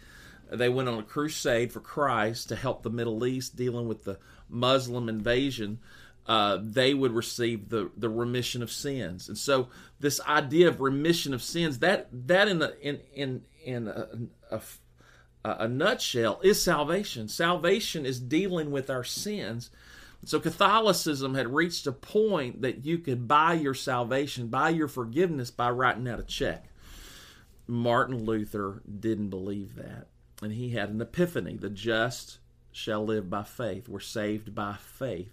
they 0.50 0.68
went 0.68 0.88
on 0.88 0.98
a 0.98 1.02
crusade 1.02 1.72
for 1.72 1.80
Christ 1.80 2.48
to 2.48 2.56
help 2.56 2.82
the 2.82 2.90
Middle 2.90 3.26
East 3.26 3.54
dealing 3.54 3.86
with 3.86 4.04
the 4.04 4.18
Muslim 4.48 5.08
invasion 5.08 5.78
uh, 6.28 6.58
they 6.60 6.92
would 6.92 7.12
receive 7.12 7.70
the, 7.70 7.90
the 7.96 8.08
remission 8.08 8.62
of 8.62 8.70
sins. 8.70 9.28
And 9.28 9.38
so 9.38 9.68
this 9.98 10.20
idea 10.20 10.68
of 10.68 10.80
remission 10.80 11.32
of 11.32 11.42
sins, 11.42 11.78
that 11.78 12.08
that 12.12 12.48
in 12.48 12.58
the, 12.58 12.78
in 12.86 13.00
in 13.14 13.42
in 13.64 13.88
a, 13.88 14.06
a, 14.50 14.60
a 15.42 15.66
nutshell 15.66 16.38
is 16.44 16.62
salvation. 16.62 17.28
Salvation 17.28 18.04
is 18.04 18.20
dealing 18.20 18.70
with 18.70 18.90
our 18.90 19.04
sins. 19.04 19.70
So 20.24 20.40
Catholicism 20.40 21.34
had 21.34 21.54
reached 21.54 21.86
a 21.86 21.92
point 21.92 22.62
that 22.62 22.84
you 22.84 22.98
could 22.98 23.28
buy 23.28 23.54
your 23.54 23.74
salvation, 23.74 24.48
buy 24.48 24.70
your 24.70 24.88
forgiveness 24.88 25.50
by 25.50 25.70
writing 25.70 26.08
out 26.08 26.20
a 26.20 26.24
check. 26.24 26.66
Martin 27.66 28.24
Luther 28.24 28.82
didn't 29.00 29.30
believe 29.30 29.76
that. 29.76 30.08
And 30.42 30.52
he 30.52 30.70
had 30.70 30.90
an 30.90 31.00
epiphany. 31.00 31.56
The 31.56 31.70
just 31.70 32.38
shall 32.72 33.04
live 33.04 33.30
by 33.30 33.42
faith. 33.42 33.88
We're 33.88 34.00
saved 34.00 34.54
by 34.54 34.74
faith. 34.74 35.32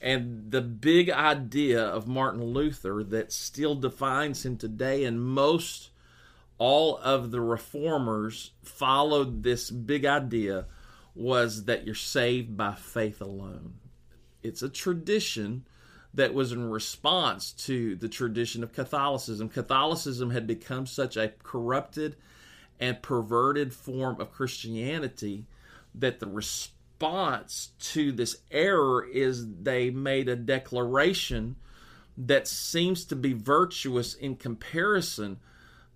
And 0.00 0.50
the 0.50 0.62
big 0.62 1.10
idea 1.10 1.82
of 1.82 2.08
Martin 2.08 2.42
Luther 2.42 3.02
that 3.04 3.32
still 3.32 3.74
defines 3.74 4.46
him 4.46 4.56
today, 4.56 5.04
and 5.04 5.22
most 5.22 5.90
all 6.56 6.96
of 6.98 7.30
the 7.30 7.40
reformers 7.40 8.52
followed 8.62 9.42
this 9.42 9.70
big 9.70 10.06
idea, 10.06 10.66
was 11.14 11.64
that 11.64 11.84
you're 11.84 11.94
saved 11.94 12.56
by 12.56 12.74
faith 12.74 13.20
alone. 13.20 13.74
It's 14.42 14.62
a 14.62 14.68
tradition 14.68 15.64
that 16.12 16.34
was 16.34 16.52
in 16.52 16.68
response 16.70 17.52
to 17.52 17.94
the 17.96 18.08
tradition 18.08 18.62
of 18.62 18.72
Catholicism. 18.72 19.48
Catholicism 19.48 20.30
had 20.30 20.46
become 20.46 20.86
such 20.86 21.16
a 21.16 21.32
corrupted 21.42 22.16
and 22.80 23.02
perverted 23.02 23.72
form 23.72 24.20
of 24.20 24.32
Christianity 24.32 25.46
that 25.94 26.18
the 26.18 26.26
response 26.26 27.70
to 27.78 28.12
this 28.12 28.38
error 28.50 29.04
is 29.04 29.46
they 29.62 29.90
made 29.90 30.28
a 30.28 30.36
declaration 30.36 31.56
that 32.16 32.48
seems 32.48 33.04
to 33.06 33.16
be 33.16 33.32
virtuous 33.32 34.14
in 34.14 34.36
comparison 34.36 35.38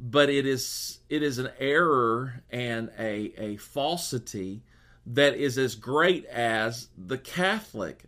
but 0.01 0.29
it 0.29 0.47
is 0.47 1.01
it 1.09 1.23
is 1.23 1.39
an 1.39 1.51
error 1.59 2.43
and 2.51 2.91
a 2.99 3.33
a 3.39 3.57
falsity 3.57 4.63
that 5.07 5.35
is 5.35 5.59
as 5.59 5.75
great 5.75 6.25
as 6.27 6.89
the 6.97 7.19
Catholic 7.19 8.05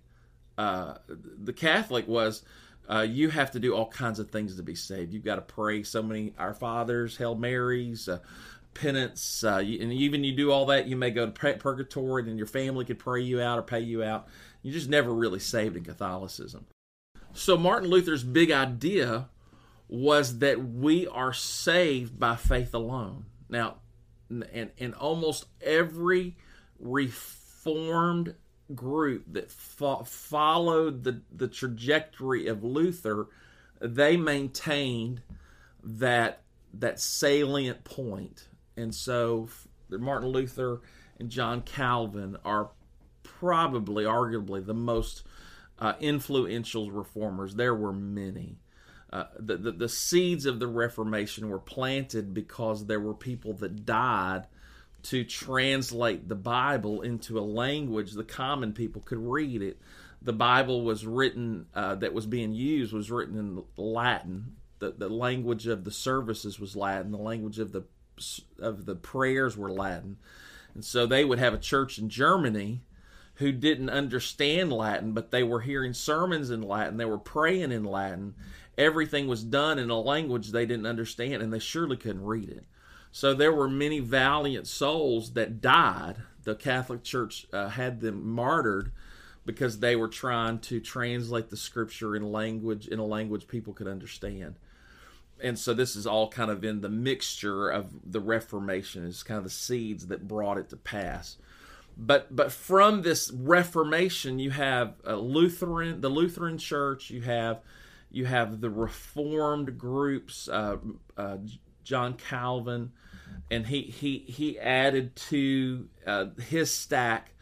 uh, 0.58 0.94
the 1.08 1.52
Catholic 1.52 2.08
was 2.08 2.42
uh, 2.88 3.06
you 3.08 3.30
have 3.30 3.50
to 3.52 3.60
do 3.60 3.75
all 3.75 3.88
kinds 3.88 4.18
of 4.18 4.30
things 4.30 4.56
to 4.56 4.62
be 4.62 4.75
saved. 4.75 5.12
You've 5.12 5.25
got 5.25 5.36
to 5.36 5.42
pray 5.42 5.82
so 5.82 6.02
many 6.02 6.32
Our 6.38 6.54
Fathers, 6.54 7.16
Hail 7.16 7.34
Marys, 7.34 8.08
uh, 8.08 8.20
penance, 8.75 9.42
uh, 9.42 9.56
and 9.58 9.92
even 9.92 10.22
you 10.22 10.36
do 10.36 10.52
all 10.52 10.66
that, 10.66 10.86
you 10.86 10.96
may 10.96 11.10
go 11.10 11.26
to 11.26 11.32
purgatory, 11.54 12.22
and 12.28 12.38
your 12.38 12.46
family 12.46 12.84
could 12.84 12.98
pray 12.98 13.22
you 13.22 13.40
out 13.40 13.58
or 13.58 13.62
pay 13.62 13.80
you 13.80 14.02
out. 14.02 14.28
You 14.62 14.72
just 14.72 14.88
never 14.88 15.12
really 15.12 15.38
saved 15.38 15.76
in 15.76 15.84
Catholicism. 15.84 16.66
So 17.32 17.56
Martin 17.56 17.88
Luther's 17.88 18.25
big 18.25 18.50
idea 18.50 19.28
was 19.88 20.38
that 20.38 20.62
we 20.62 21.06
are 21.06 21.32
saved 21.32 22.18
by 22.18 22.36
faith 22.36 22.75
alone. 22.75 23.26
Now, 23.48 23.76
and, 24.28 24.70
and 24.78 24.94
almost 24.94 25.46
every 25.60 26.36
reformed 26.78 28.34
group 28.75 29.25
that 29.32 29.50
fo- 29.50 30.04
followed 30.04 31.04
the, 31.04 31.23
the 31.35 31.49
trajectory 31.49 32.46
of 32.46 32.64
Luther, 32.64 33.28
they 33.80 34.16
maintained 34.16 35.23
that 35.82 36.42
that 36.75 37.00
salient 37.00 37.85
point. 37.85 38.49
and 38.76 38.94
so 38.94 39.49
Martin 39.88 40.28
Luther 40.28 40.80
and 41.18 41.30
John 41.30 41.62
Calvin 41.62 42.37
are 42.44 42.70
probably, 43.23 44.04
arguably, 44.04 44.64
the 44.64 44.75
most 44.75 45.23
uh, 45.78 45.94
influential 46.00 46.90
reformers. 46.90 47.54
There 47.54 47.75
were 47.75 47.92
many. 47.92 48.58
Uh, 49.12 49.25
the, 49.38 49.56
the, 49.56 49.73
the 49.73 49.88
seeds 49.88 50.46
of 50.46 50.58
the 50.58 50.66
Reformation 50.66 51.49
were 51.49 51.58
planted 51.58 52.35
because 52.35 52.87
there 52.87 53.00
were 53.00 53.14
people 53.14 53.52
that 53.54 53.87
died 53.87 54.46
to 55.10 55.25
translate 55.25 56.28
the 56.28 56.34
Bible 56.34 57.02
into 57.02 57.38
a 57.38 57.40
language 57.40 58.12
the 58.12 58.25
common 58.25 58.72
people 58.72 59.02
could 59.02 59.18
read 59.18 59.62
it. 59.62 59.78
The 60.20 60.32
Bible 60.32 60.82
was 60.82 61.06
written 61.06 61.66
uh, 61.75 61.94
that 61.96 62.12
was 62.12 62.26
being 62.26 62.52
used 62.52 62.92
was 62.92 63.10
written 63.10 63.38
in 63.38 63.62
Latin. 63.76 64.56
The, 64.80 64.90
the 64.90 65.08
language 65.08 65.66
of 65.66 65.84
the 65.84 65.92
services 65.92 66.58
was 66.58 66.75
Latin. 66.75 67.12
The 67.12 67.18
language 67.18 67.58
of 67.58 67.72
the 67.72 67.84
of 68.58 68.86
the 68.86 68.96
prayers 68.96 69.56
were 69.56 69.70
Latin. 69.70 70.16
And 70.75 70.84
so 70.84 71.06
they 71.06 71.25
would 71.25 71.38
have 71.38 71.54
a 71.54 71.58
church 71.58 71.98
in 71.98 72.08
Germany 72.08 72.80
who 73.34 73.52
didn't 73.52 73.90
understand 73.90 74.72
Latin, 74.72 75.12
but 75.12 75.30
they 75.30 75.42
were 75.42 75.60
hearing 75.60 75.92
sermons 75.92 76.50
in 76.50 76.62
Latin, 76.62 76.96
they 76.96 77.04
were 77.04 77.18
praying 77.18 77.70
in 77.70 77.84
Latin. 77.84 78.34
Everything 78.78 79.26
was 79.26 79.44
done 79.44 79.78
in 79.78 79.90
a 79.90 80.00
language 80.00 80.50
they 80.50 80.66
didn't 80.66 80.86
understand, 80.86 81.42
and 81.42 81.52
they 81.52 81.58
surely 81.58 81.96
couldn't 81.96 82.25
read 82.25 82.48
it. 82.48 82.64
So 83.12 83.34
there 83.34 83.52
were 83.52 83.68
many 83.68 84.00
valiant 84.00 84.66
souls 84.66 85.32
that 85.32 85.60
died. 85.60 86.16
The 86.44 86.54
Catholic 86.54 87.02
Church 87.02 87.46
uh, 87.52 87.68
had 87.70 88.00
them 88.00 88.28
martyred 88.28 88.92
because 89.44 89.78
they 89.78 89.96
were 89.96 90.08
trying 90.08 90.58
to 90.58 90.80
translate 90.80 91.50
the 91.50 91.56
scripture 91.56 92.14
in 92.14 92.32
language 92.32 92.88
in 92.88 92.98
a 92.98 93.04
language 93.04 93.48
people 93.48 93.72
could 93.72 93.86
understand 93.86 94.56
and 95.40 95.58
so 95.58 95.75
this 95.75 95.96
is 95.96 96.06
all 96.06 96.28
kind 96.28 96.50
of 96.50 96.64
in 96.64 96.80
the 96.80 96.88
mixture 96.88 97.68
of 97.68 97.92
the 98.10 98.20
Reformation. 98.20 99.06
It's 99.06 99.22
kind 99.22 99.38
of 99.38 99.44
the 99.44 99.50
seeds 99.50 100.06
that 100.06 100.26
brought 100.26 100.58
it 100.58 100.70
to 100.70 100.76
pass. 100.76 101.36
But 101.96 102.34
but 102.34 102.52
from 102.52 103.02
this 103.02 103.30
Reformation, 103.30 104.38
you 104.38 104.50
have 104.50 104.94
a 105.04 105.16
Lutheran, 105.16 106.00
the 106.00 106.08
Lutheran 106.08 106.58
Church. 106.58 107.10
You 107.10 107.22
have 107.22 107.60
you 108.10 108.26
have 108.26 108.60
the 108.60 108.70
Reformed 108.70 109.78
groups, 109.78 110.48
uh, 110.48 110.76
uh, 111.16 111.38
John 111.87 112.14
Calvin, 112.14 112.90
and 113.50 113.66
he 113.66 113.83
he 113.83 114.19
he 114.28 114.59
added 114.59 115.14
to 115.16 115.88
uh, 116.07 116.26
his 116.49 116.75
stack 116.75 117.33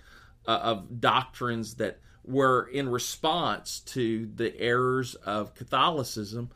uh, 0.47 0.61
of 0.63 1.01
doctrines 1.01 1.77
that 1.77 1.99
were 2.25 2.69
in 2.69 2.89
response 2.89 3.81
to 3.81 4.31
the 4.35 4.59
errors 4.61 5.15
of 5.15 5.55
Catholicism. 5.55 6.51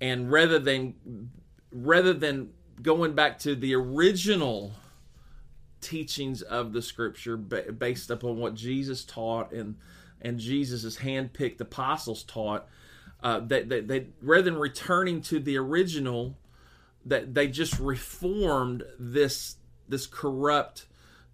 And 0.00 0.32
rather 0.32 0.58
than 0.58 0.94
rather 1.70 2.14
than 2.14 2.50
going 2.80 3.12
back 3.12 3.38
to 3.40 3.54
the 3.54 3.74
original 3.74 4.72
teachings 5.80 6.42
of 6.42 6.72
the 6.72 6.82
scripture 6.82 7.36
based 7.36 8.10
upon 8.10 8.38
what 8.38 8.54
Jesus 8.54 9.04
taught 9.04 9.52
and 9.52 9.76
and 10.22 10.38
Jesus' 10.38 10.96
handpicked 10.96 11.60
apostles 11.60 12.24
taught 12.24 12.66
uh, 13.22 13.40
that 13.40 13.68
they, 13.68 14.06
rather 14.22 14.42
than 14.42 14.56
returning 14.56 15.20
to 15.22 15.38
the 15.40 15.56
original 15.56 16.36
that 17.04 17.34
they 17.34 17.48
just 17.48 17.78
reformed 17.78 18.84
this 18.98 19.56
this 19.88 20.06
corrupt 20.06 20.86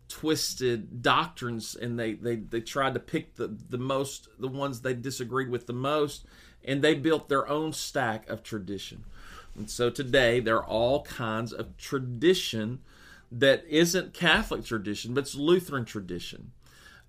twisted 0.08 1.02
doctrines 1.02 1.74
and 1.74 1.98
they, 1.98 2.12
they, 2.12 2.36
they 2.36 2.60
tried 2.60 2.94
to 2.94 3.00
pick 3.00 3.36
the, 3.36 3.56
the 3.68 3.78
most 3.78 4.28
the 4.38 4.48
ones 4.48 4.80
they 4.80 4.94
disagreed 4.94 5.48
with 5.48 5.66
the 5.66 5.72
most 5.72 6.24
and 6.64 6.82
they 6.82 6.94
built 6.94 7.28
their 7.28 7.48
own 7.48 7.72
stack 7.72 8.28
of 8.28 8.42
tradition. 8.42 9.04
And 9.56 9.70
so 9.70 9.90
today 9.90 10.40
there 10.40 10.56
are 10.56 10.66
all 10.66 11.02
kinds 11.02 11.52
of 11.52 11.76
tradition 11.76 12.80
that 13.32 13.64
isn't 13.68 14.14
catholic 14.14 14.64
tradition 14.64 15.14
but 15.14 15.22
it's 15.22 15.34
lutheran 15.34 15.84
tradition. 15.84 16.52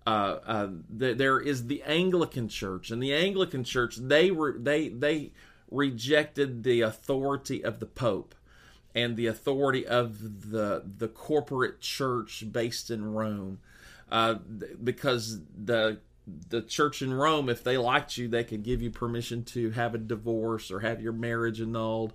Uh, 0.07 0.39
uh, 0.45 0.67
there 0.88 1.39
is 1.39 1.65
the 1.65 1.81
Anglican 1.81 2.47
Church, 2.47 2.91
and 2.91 3.01
the 3.01 3.12
Anglican 3.12 3.63
Church 3.63 3.95
they 3.95 4.29
were 4.29 4.55
they 4.55 4.88
they 4.88 5.31
rejected 5.71 6.63
the 6.63 6.81
authority 6.81 7.63
of 7.63 7.79
the 7.79 7.88
Pope 7.88 8.35
and 8.95 9.17
the 9.17 9.27
authority 9.27 9.85
of 9.85 10.49
the 10.49 10.83
the 10.97 11.09
corporate 11.09 11.81
church 11.81 12.45
based 12.49 12.89
in 12.89 13.13
Rome, 13.13 13.59
uh, 14.09 14.35
because 14.83 15.41
the 15.55 15.99
the 16.49 16.61
church 16.61 17.01
in 17.01 17.13
Rome, 17.13 17.49
if 17.49 17.63
they 17.63 17.77
liked 17.77 18.17
you, 18.17 18.27
they 18.27 18.43
could 18.43 18.63
give 18.63 18.81
you 18.81 18.89
permission 18.89 19.43
to 19.43 19.71
have 19.71 19.93
a 19.93 19.99
divorce 19.99 20.71
or 20.71 20.79
have 20.79 21.01
your 21.01 21.13
marriage 21.13 21.61
annulled. 21.61 22.13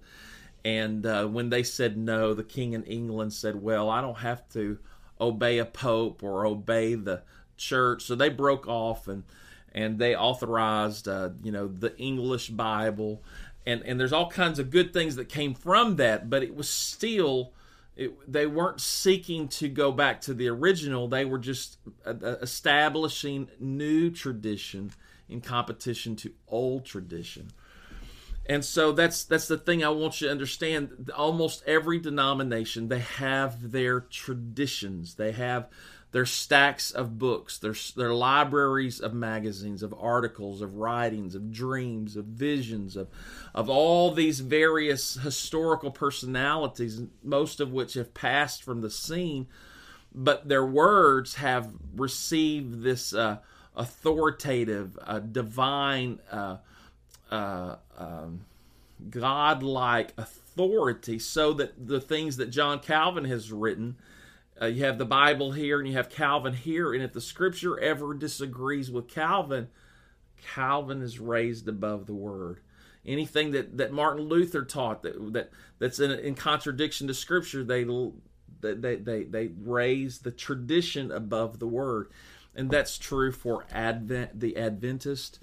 And 0.65 1.07
uh, 1.07 1.27
when 1.27 1.51
they 1.51 1.63
said 1.63 1.97
no, 1.97 2.35
the 2.35 2.43
king 2.43 2.73
in 2.73 2.83
England 2.85 3.33
said, 3.35 3.63
"Well, 3.63 3.91
I 3.91 4.01
don't 4.01 4.19
have 4.19 4.49
to 4.51 4.79
obey 5.21 5.59
a 5.59 5.65
pope 5.67 6.23
or 6.23 6.47
obey 6.47 6.95
the 6.95 7.23
church," 7.57 8.05
so 8.05 8.15
they 8.15 8.31
broke 8.31 8.67
off 8.67 9.07
and 9.07 9.25
and 9.73 9.99
they 9.99 10.17
authorized, 10.17 11.07
uh, 11.07 11.31
you 11.43 11.53
know, 11.53 11.69
the 11.69 11.97
English 11.97 12.49
Bible 12.49 13.23
and 13.67 13.83
and 13.83 13.99
there's 13.99 14.13
all 14.13 14.31
kinds 14.31 14.59
of 14.59 14.71
good 14.71 14.93
things 14.93 15.17
that 15.17 15.29
came 15.29 15.55
from 15.55 15.97
that 15.97 16.31
but 16.31 16.43
it 16.43 16.55
was 16.55 16.69
still 16.69 17.53
it, 18.01 18.33
they 18.33 18.47
weren't 18.47 18.81
seeking 18.81 19.47
to 19.49 19.69
go 19.69 19.93
back 19.93 20.23
to 20.23 20.33
the 20.33 20.49
original. 20.49 21.07
They 21.07 21.27
were 21.27 21.39
just 21.39 21.77
uh, 22.07 22.15
uh, 22.23 22.37
establishing 22.41 23.51
new 23.59 24.11
tradition 24.11 24.93
in 25.29 25.43
competition 25.43 26.17
to 26.17 26.33
old 26.49 26.87
tradition. 26.87 27.51
And 28.47 28.65
so 28.65 28.93
that's 28.93 29.25
that's 29.25 29.47
the 29.47 29.59
thing 29.59 29.85
i 29.85 29.91
want 29.91 30.21
you 30.21 30.29
to 30.29 30.31
understand. 30.31 31.11
Almost 31.15 31.63
every 31.67 31.99
denomination 31.99 32.89
they 32.89 33.01
have 33.01 33.71
their 33.71 34.01
traditions. 34.01 35.17
They 35.17 35.33
have 35.33 35.69
their 36.13 36.27
stacks 36.27 36.91
of 36.91 37.19
books, 37.19 37.59
their, 37.59 37.75
their 37.97 38.13
libraries 38.13 39.01
of 39.01 39.15
magazines, 39.15 39.83
of 39.83 39.95
articles, 39.99 40.61
of 40.61 40.77
writings, 40.77 41.35
of 41.35 41.53
dreams, 41.53 42.17
of 42.17 42.25
visions, 42.25 42.97
of, 42.97 43.09
of 43.55 43.71
all 43.71 44.11
these 44.11 44.41
various 44.41 45.15
historical 45.15 45.91
personalities, 45.91 47.03
most 47.23 47.61
of 47.61 47.73
which 47.73 47.95
have 47.95 48.13
passed 48.13 48.63
from 48.63 48.81
the 48.81 48.91
scene, 48.91 49.47
but 50.13 50.49
their 50.49 50.67
words 50.67 51.37
have 51.37 51.71
received 51.95 52.83
this 52.83 53.15
uh, 53.15 53.39
authoritative, 53.77 54.99
uh, 55.03 55.21
divine, 55.21 56.19
uh, 56.33 56.57
uh 57.31 57.77
um, 57.97 58.45
godlike 59.09 60.13
authority, 60.19 61.21
so 61.21 61.53
that 61.53 61.87
the 61.87 62.01
things 62.01 62.39
that 62.39 62.51
John 62.51 62.81
Calvin 62.81 63.25
has 63.27 63.53
written 63.53 63.97
uh, 64.61 64.67
you 64.67 64.85
have 64.85 64.99
the 64.99 65.05
Bible 65.05 65.53
here 65.53 65.79
and 65.79 65.89
you 65.89 65.95
have 65.95 66.11
Calvin 66.11 66.53
here. 66.53 66.93
And 66.93 67.03
if 67.03 67.13
the 67.13 67.21
scripture 67.21 67.79
ever 67.79 68.15
disagrees 68.15 68.91
with 68.91 69.09
Calvin, 69.09 69.69
Calvin 70.55 71.03
is 71.03 71.19
raised 71.19 71.69
above 71.69 72.07
the 72.07 72.15
word. 72.15 72.61
Anything 73.07 73.53
that, 73.53 73.79
that 73.79 73.93
Martin 73.93 74.25
Luther 74.25 74.65
taught 74.65 75.03
that, 75.03 75.33
that 75.33 75.51
that's 75.79 76.01
in, 76.01 76.11
in 76.11 76.35
contradiction 76.35 77.07
to 77.07 77.15
scripture, 77.15 77.65
they, 77.65 77.85
they, 78.61 78.97
they, 78.97 79.25
they 79.25 79.49
raise 79.63 80.19
the 80.19 80.31
tradition 80.31 81.11
above 81.11 81.59
the 81.59 81.67
word. 81.67 82.11
And 82.55 82.71
that's 82.71 82.99
true 82.99 83.33
for 83.33 83.65
Advent, 83.71 84.39
the 84.39 84.57
Adventist. 84.59 85.39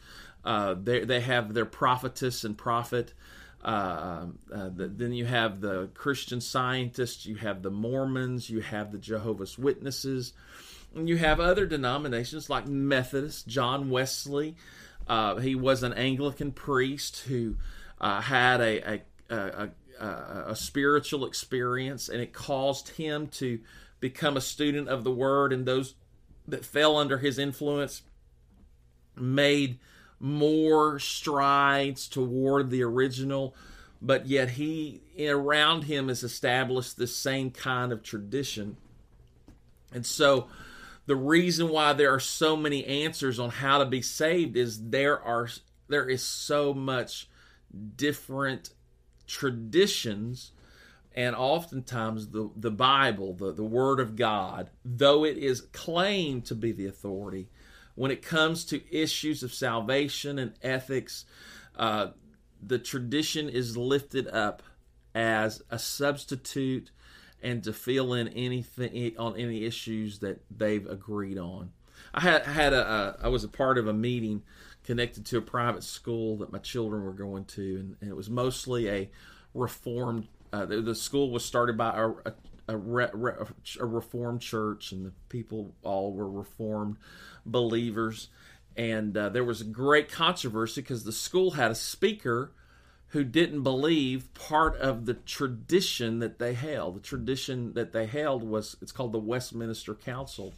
Uh, 0.46 0.76
they, 0.76 1.04
they 1.04 1.22
have 1.22 1.54
their 1.54 1.65
prophetess 1.65 2.44
and 2.44 2.56
prophet. 2.56 3.13
Uh, 3.63 4.28
uh, 4.54 4.70
the, 4.70 4.88
then 4.88 5.13
you 5.13 5.26
have 5.26 5.62
the 5.62 5.89
Christian 5.93 6.39
scientists, 6.39 7.26
you 7.26 7.36
have 7.36 7.63
the 7.63 7.72
Mormons, 7.72 8.50
you 8.50 8.62
have 8.62 8.91
the 8.91 8.98
Jehovah's 8.98 9.58
Witnesses, 9.58 10.34
and 10.96 11.10
you 11.10 11.17
have 11.17 11.39
other 11.39 11.65
denominations 11.65 12.50
like 12.50 12.67
Methodist, 12.67 13.48
John 13.48 13.89
Wesley. 13.89 14.56
Uh, 15.08 15.38
he 15.38 15.56
was 15.56 15.84
an 15.84 15.93
Anglican 15.93 16.52
priest 16.52 17.20
who 17.28 17.56
uh, 18.00 18.22
had 18.22 18.62
a, 18.62 19.02
a, 19.30 19.30
a, 19.30 19.70
a, 20.50 20.56
spiritual 20.56 21.26
experience, 21.26 22.10
and 22.10 22.22
it 22.22 22.34
caused 22.34 22.89
him 22.89 23.28
to 23.28 23.60
become 24.00 24.38
a 24.38 24.41
student 24.41 24.88
of 24.89 25.04
the 25.04 25.12
Word, 25.12 25.52
and 25.52 25.65
those 25.65 25.96
that 26.48 26.65
fell 26.65 26.98
under 26.98 27.17
his 27.17 27.39
influence 27.39 28.04
made 29.15 29.80
more 30.19 30.99
strides 30.99 32.08
toward 32.08 32.69
the 32.69 32.84
original, 32.84 33.56
but 34.01 34.27
yet 34.27 34.51
he 34.51 35.01
around 35.19 35.84
him 35.84 36.08
has 36.08 36.23
established 36.23 36.97
the 36.97 37.08
same 37.08 37.51
kind 37.51 37.91
of 37.91 38.03
tradition. 38.03 38.77
And 39.91 40.06
so 40.06 40.47
the 41.08 41.15
reason 41.15 41.69
why 41.69 41.93
there 41.93 42.13
are 42.13 42.19
so 42.19 42.56
many 42.56 42.86
answers 42.86 43.39
on 43.39 43.49
how 43.49 43.80
to 43.80 43.86
be 43.86 44.01
saved 44.01 44.56
is 44.56 44.89
there 44.89 45.19
are 45.19 45.49
there 45.88 46.08
is 46.08 46.21
so 46.21 46.73
much 46.73 47.30
different 47.95 48.71
traditions 49.25 50.51
and 51.15 51.36
oftentimes 51.36 52.30
the, 52.30 52.49
the 52.56 52.71
bible 52.71 53.34
the, 53.34 53.51
the 53.51 53.63
word 53.63 53.99
of 53.99 54.15
god 54.15 54.69
though 54.86 55.23
it 55.23 55.38
is 55.38 55.62
claimed 55.62 56.45
to 56.45 56.56
be 56.56 56.71
the 56.71 56.86
authority 56.86 57.49
when 57.98 58.12
it 58.12 58.22
comes 58.22 58.64
to 58.64 58.96
issues 58.96 59.42
of 59.42 59.52
salvation 59.52 60.38
and 60.38 60.54
ethics, 60.62 61.26
uh, 61.76 62.10
the 62.62 62.78
tradition 62.78 63.50
is 63.50 63.76
lifted 63.76 64.28
up 64.28 64.62
as 65.16 65.64
a 65.72 65.80
substitute 65.80 66.92
and 67.42 67.64
to 67.64 67.74
fill 67.74 68.14
in 68.14 68.28
anything 68.30 69.18
on 69.18 69.36
any 69.36 69.66
issues 69.66 70.20
that 70.20 70.40
they've 70.56 70.86
agreed 70.86 71.40
on. 71.40 71.72
I 72.14 72.22
had 72.22 72.44
had 72.44 72.74
a, 72.74 72.88
a 72.88 73.18
I 73.24 73.28
was 73.30 73.44
a 73.44 73.50
part 73.50 73.80
of 73.80 73.88
a 73.88 73.94
meeting 73.94 74.44
connected 74.84 75.26
to 75.26 75.40
a 75.40 75.42
private 75.42 75.84
school 75.84 76.38
that 76.38 76.52
my 76.52 76.60
children 76.60 77.04
were 77.04 77.14
going 77.14 77.46
to, 77.46 77.78
and, 77.78 77.96
and 78.00 78.12
it 78.12 78.16
was 78.16 78.30
mostly 78.30 78.88
a 78.90 79.10
reformed. 79.56 80.28
Uh, 80.54 80.68
the, 80.68 80.82
the, 80.82 80.94
school 80.94 81.32
was 81.32 81.44
started 81.44 81.76
by 81.76 81.90
a, 81.96 82.10
a, 82.10 82.34
a, 82.67 82.77
re, 82.77 83.08
re, 83.13 83.34
a 83.80 83.86
reformed 83.86 84.41
church, 84.41 84.91
and 84.91 85.06
the 85.06 85.13
people 85.30 85.73
all 85.84 86.13
were 86.13 86.30
reformed 86.30 86.97
believers. 87.45 88.30
And 88.75 89.17
uh, 89.17 89.30
there 89.30 89.43
was 89.43 89.62
a 89.62 89.65
great 89.65 90.12
controversy 90.12 90.82
because 90.82 91.03
the 91.03 91.12
school 91.12 91.51
had 91.51 91.71
a 91.71 91.75
speaker 91.75 92.51
who 93.08 93.23
didn't 93.23 93.63
believe 93.63 94.34
part 94.34 94.75
of 94.77 95.06
the 95.06 95.13
tradition 95.13 96.19
that 96.19 96.39
they 96.39 96.53
held. 96.53 96.97
The 96.97 97.01
tradition 97.01 97.73
that 97.73 97.93
they 97.93 98.06
held 98.06 98.43
was 98.43 98.75
it's 98.82 98.91
called 98.91 99.13
the 99.13 99.19
Westminster 99.19 99.95
Council. 99.95 100.53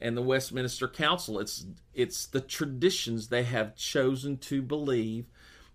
And 0.00 0.16
the 0.16 0.22
Westminster 0.22 0.88
Council, 0.88 1.38
it's 1.38 1.66
it's 1.94 2.26
the 2.26 2.40
traditions 2.40 3.28
they 3.28 3.44
have 3.44 3.76
chosen 3.76 4.38
to 4.38 4.60
believe, 4.60 5.26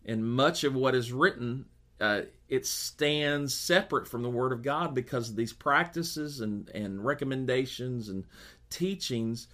and 0.05 0.25
much 0.25 0.63
of 0.63 0.75
what 0.75 0.93
is 0.93 1.13
written 1.13 1.65
uh, 2.01 2.23
it 2.49 2.65
stands 2.65 3.53
separate 3.53 4.07
from 4.07 4.23
the 4.23 4.29
Word 4.29 4.51
of 4.51 4.63
God 4.63 4.95
because 4.95 5.29
of 5.29 5.35
these 5.35 5.53
practices 5.53 6.41
and, 6.41 6.67
and 6.69 7.05
recommendations 7.05 8.09
and 8.09 8.25
teachings. 8.69 9.47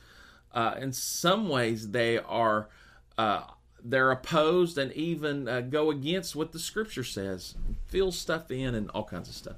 Uh, 0.53 0.75
in 0.79 0.93
some 0.93 1.49
ways, 1.49 1.91
they 1.91 2.17
are 2.17 2.69
uh, 3.17 3.43
they're 3.83 4.11
opposed 4.11 4.77
and 4.77 4.91
even 4.93 5.47
uh, 5.47 5.61
go 5.61 5.91
against 5.91 6.35
what 6.35 6.53
the 6.53 6.59
Scripture 6.59 7.03
says, 7.03 7.55
fill 7.85 8.11
stuff 8.11 8.49
in 8.49 8.73
and 8.73 8.89
all 8.91 9.03
kinds 9.03 9.29
of 9.29 9.35
stuff. 9.35 9.57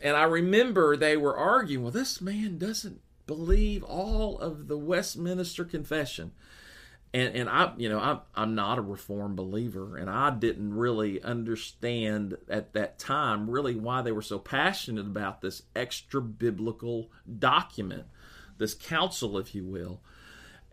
And 0.00 0.16
I 0.16 0.24
remember 0.24 0.96
they 0.96 1.16
were 1.16 1.36
arguing, 1.36 1.82
well, 1.82 1.90
this 1.90 2.20
man 2.20 2.58
doesn't 2.58 3.00
believe 3.26 3.82
all 3.82 4.38
of 4.38 4.68
the 4.68 4.78
Westminster 4.78 5.64
Confession 5.64 6.32
and 7.14 7.34
and 7.34 7.48
I 7.48 7.72
you 7.76 7.88
know 7.88 7.98
I'm 7.98 8.20
I'm 8.34 8.54
not 8.54 8.78
a 8.78 8.82
reformed 8.82 9.36
believer 9.36 9.96
and 9.96 10.10
I 10.10 10.30
didn't 10.30 10.74
really 10.74 11.22
understand 11.22 12.36
at 12.48 12.74
that 12.74 12.98
time 12.98 13.48
really 13.48 13.74
why 13.74 14.02
they 14.02 14.12
were 14.12 14.22
so 14.22 14.38
passionate 14.38 15.06
about 15.06 15.40
this 15.40 15.62
extra 15.74 16.20
biblical 16.20 17.10
document 17.38 18.04
this 18.58 18.74
council 18.74 19.38
if 19.38 19.54
you 19.54 19.64
will. 19.64 20.00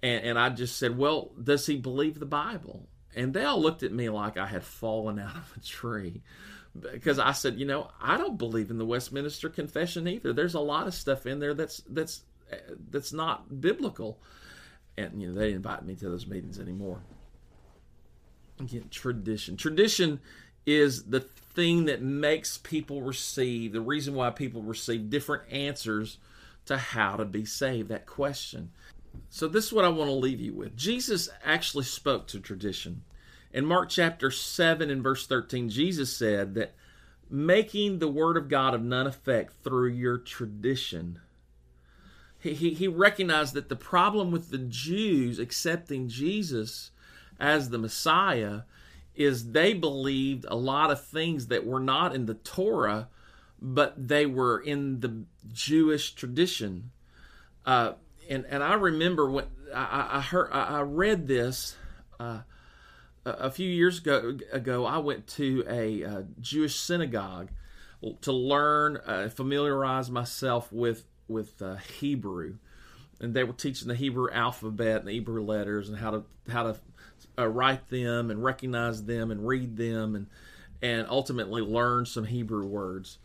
And 0.03 0.25
and 0.25 0.39
I 0.39 0.49
just 0.49 0.77
said 0.77 0.97
well 0.97 1.31
does 1.41 1.65
he 1.65 1.77
believe 1.77 2.19
the 2.19 2.25
Bible? 2.25 2.87
And 3.15 3.33
they 3.33 3.45
all 3.45 3.61
looked 3.61 3.83
at 3.83 3.93
me 3.93 4.09
like 4.09 4.37
I 4.37 4.47
had 4.47 4.63
fallen 4.63 5.19
out 5.19 5.35
of 5.37 5.53
a 5.55 5.61
tree 5.61 6.21
because 6.91 7.17
I 7.17 7.31
said 7.31 7.57
you 7.57 7.65
know 7.65 7.89
I 8.01 8.17
don't 8.17 8.37
believe 8.37 8.71
in 8.71 8.77
the 8.77 8.85
Westminster 8.85 9.49
Confession 9.49 10.05
either. 10.07 10.33
There's 10.33 10.55
a 10.55 10.59
lot 10.59 10.87
of 10.87 10.93
stuff 10.93 11.25
in 11.25 11.39
there 11.39 11.53
that's 11.53 11.81
that's 11.89 12.23
that's 12.89 13.13
not 13.13 13.61
biblical 13.61 14.19
and 14.97 15.21
you 15.21 15.27
know 15.27 15.33
they 15.33 15.53
invite 15.53 15.85
me 15.85 15.95
to 15.95 16.09
those 16.09 16.27
meetings 16.27 16.59
anymore. 16.59 16.99
Again, 18.59 18.85
tradition. 18.89 19.57
Tradition 19.57 20.19
is 20.65 21.03
the 21.03 21.19
thing 21.19 21.85
that 21.85 22.01
makes 22.01 22.57
people 22.57 23.01
receive 23.01 23.73
the 23.73 23.81
reason 23.81 24.13
why 24.13 24.29
people 24.29 24.61
receive 24.61 25.09
different 25.09 25.43
answers 25.51 26.17
to 26.65 26.77
how 26.77 27.15
to 27.15 27.25
be 27.25 27.45
saved, 27.45 27.89
that 27.89 28.05
question. 28.05 28.71
So, 29.29 29.47
this 29.47 29.65
is 29.65 29.73
what 29.73 29.85
I 29.85 29.89
want 29.89 30.09
to 30.09 30.15
leave 30.15 30.41
you 30.41 30.53
with. 30.53 30.75
Jesus 30.75 31.29
actually 31.43 31.85
spoke 31.85 32.27
to 32.27 32.39
tradition. 32.39 33.03
In 33.53 33.65
Mark 33.65 33.89
chapter 33.89 34.31
7 34.31 34.89
and 34.89 35.01
verse 35.01 35.27
13, 35.27 35.69
Jesus 35.69 36.15
said 36.15 36.55
that 36.55 36.73
making 37.29 37.99
the 37.99 38.07
word 38.07 38.35
of 38.37 38.49
God 38.49 38.73
of 38.73 38.81
none 38.81 39.07
effect 39.07 39.53
through 39.63 39.89
your 39.89 40.17
tradition. 40.17 41.19
He, 42.53 42.73
he, 42.75 42.87
recognized 42.87 43.55
that 43.55 43.69
the 43.69 43.75
problem 43.75 44.31
with 44.31 44.51
the 44.51 44.59
Jews 44.59 45.39
accepting 45.39 46.07
Jesus 46.07 46.91
as 47.39 47.69
the 47.69 47.79
Messiah 47.79 48.61
is 49.15 49.51
they 49.51 49.73
believed 49.73 50.45
a 50.47 50.55
lot 50.55 50.91
of 50.91 51.03
things 51.03 51.47
that 51.47 51.65
were 51.65 51.79
not 51.79 52.13
in 52.13 52.27
the 52.27 52.35
Torah, 52.35 53.09
but 53.59 54.07
they 54.07 54.25
were 54.25 54.59
in 54.59 54.99
the 54.99 55.23
Jewish 55.51 56.13
tradition. 56.13 56.91
Uh, 57.65 57.93
and 58.29 58.45
and 58.49 58.63
I 58.63 58.75
remember 58.75 59.29
when 59.29 59.45
I, 59.73 60.17
I 60.17 60.21
heard 60.21 60.51
I 60.51 60.81
read 60.81 61.27
this 61.27 61.75
uh, 62.19 62.39
a 63.25 63.49
few 63.49 63.69
years 63.69 63.99
ago. 63.99 64.37
Ago, 64.51 64.85
I 64.85 64.99
went 64.99 65.27
to 65.27 65.63
a, 65.67 66.01
a 66.01 66.09
uh, 66.09 66.21
Jewish 66.39 66.75
synagogue 66.75 67.49
to 68.21 68.31
learn, 68.31 68.97
uh, 68.97 69.29
familiarize 69.29 70.11
myself 70.11 70.71
with 70.71 71.05
with 71.27 71.61
uh, 71.61 71.75
Hebrew, 71.75 72.55
and 73.19 73.33
they 73.33 73.43
were 73.43 73.53
teaching 73.53 73.87
the 73.87 73.95
Hebrew 73.95 74.29
alphabet 74.31 74.97
and 74.97 75.07
the 75.07 75.13
Hebrew 75.13 75.43
letters 75.43 75.89
and 75.89 75.97
how 75.97 76.11
to 76.11 76.23
how 76.49 76.63
to 76.63 76.75
uh, 77.37 77.47
write 77.47 77.89
them 77.89 78.29
and 78.31 78.43
recognize 78.43 79.05
them 79.05 79.31
and 79.31 79.47
read 79.47 79.77
them 79.77 80.15
and 80.15 80.27
and 80.81 81.07
ultimately 81.09 81.61
learn 81.61 82.05
some 82.05 82.25
Hebrew 82.25 82.65
words. 82.65 83.17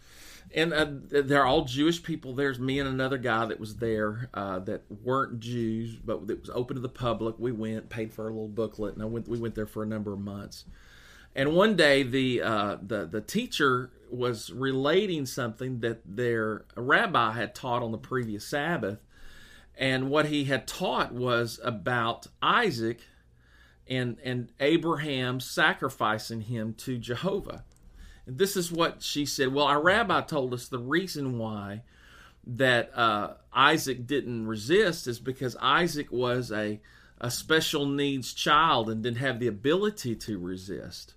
And 0.52 0.72
uh, 0.72 0.86
they're 1.10 1.46
all 1.46 1.64
Jewish 1.64 2.02
people. 2.02 2.34
There's 2.34 2.58
me 2.58 2.80
and 2.80 2.88
another 2.88 3.18
guy 3.18 3.44
that 3.46 3.60
was 3.60 3.76
there 3.76 4.28
uh, 4.34 4.58
that 4.60 4.82
weren't 5.04 5.38
Jews, 5.38 5.94
but 5.94 6.22
it 6.28 6.40
was 6.40 6.50
open 6.50 6.74
to 6.74 6.80
the 6.80 6.88
public. 6.88 7.36
We 7.38 7.52
went, 7.52 7.88
paid 7.88 8.12
for 8.12 8.26
a 8.26 8.30
little 8.30 8.48
booklet, 8.48 8.94
and 8.94 9.02
I 9.02 9.06
went. 9.06 9.28
We 9.28 9.38
went 9.38 9.54
there 9.54 9.66
for 9.66 9.82
a 9.82 9.86
number 9.86 10.12
of 10.12 10.20
months. 10.20 10.64
And 11.34 11.54
one 11.54 11.76
day, 11.76 12.02
the 12.02 12.42
uh, 12.42 12.76
the 12.82 13.06
the 13.06 13.20
teacher 13.20 13.90
was 14.10 14.50
relating 14.50 15.26
something 15.26 15.80
that 15.80 16.00
their 16.04 16.64
rabbi 16.76 17.32
had 17.32 17.54
taught 17.54 17.82
on 17.82 17.92
the 17.92 17.98
previous 17.98 18.44
Sabbath, 18.44 18.98
and 19.76 20.10
what 20.10 20.26
he 20.26 20.44
had 20.44 20.66
taught 20.66 21.12
was 21.12 21.60
about 21.62 22.26
Isaac 22.42 23.00
and 23.88 24.18
and 24.24 24.50
Abraham 24.58 25.38
sacrificing 25.40 26.42
him 26.42 26.74
to 26.74 26.98
Jehovah. 26.98 27.64
And 28.26 28.38
this 28.38 28.56
is 28.56 28.72
what 28.72 29.02
she 29.02 29.24
said. 29.24 29.52
Well, 29.52 29.66
our 29.66 29.80
rabbi 29.80 30.22
told 30.22 30.52
us 30.52 30.68
the 30.68 30.78
reason 30.78 31.38
why 31.38 31.82
that 32.46 32.96
uh, 32.96 33.34
Isaac 33.52 34.06
didn't 34.06 34.46
resist 34.46 35.06
is 35.06 35.20
because 35.20 35.56
Isaac 35.60 36.10
was 36.10 36.50
a 36.50 36.80
a 37.20 37.30
special 37.30 37.86
needs 37.86 38.32
child 38.32 38.88
and 38.88 39.02
didn't 39.02 39.18
have 39.18 39.40
the 39.40 39.46
ability 39.46 40.16
to 40.16 40.38
resist. 40.38 41.14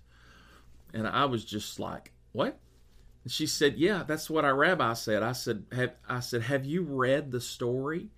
And 0.94 1.06
I 1.06 1.26
was 1.26 1.44
just 1.44 1.78
like, 1.78 2.12
"What?" 2.32 2.58
And 3.24 3.32
she 3.32 3.46
said, 3.46 3.74
"Yeah, 3.76 4.04
that's 4.06 4.30
what 4.30 4.44
our 4.44 4.54
rabbi 4.54 4.94
said." 4.94 5.22
I 5.22 5.32
said, 5.32 5.64
have, 5.72 5.94
"I 6.08 6.20
said, 6.20 6.42
have 6.42 6.64
you 6.64 6.82
read 6.82 7.30
the 7.30 7.40
story 7.40 8.08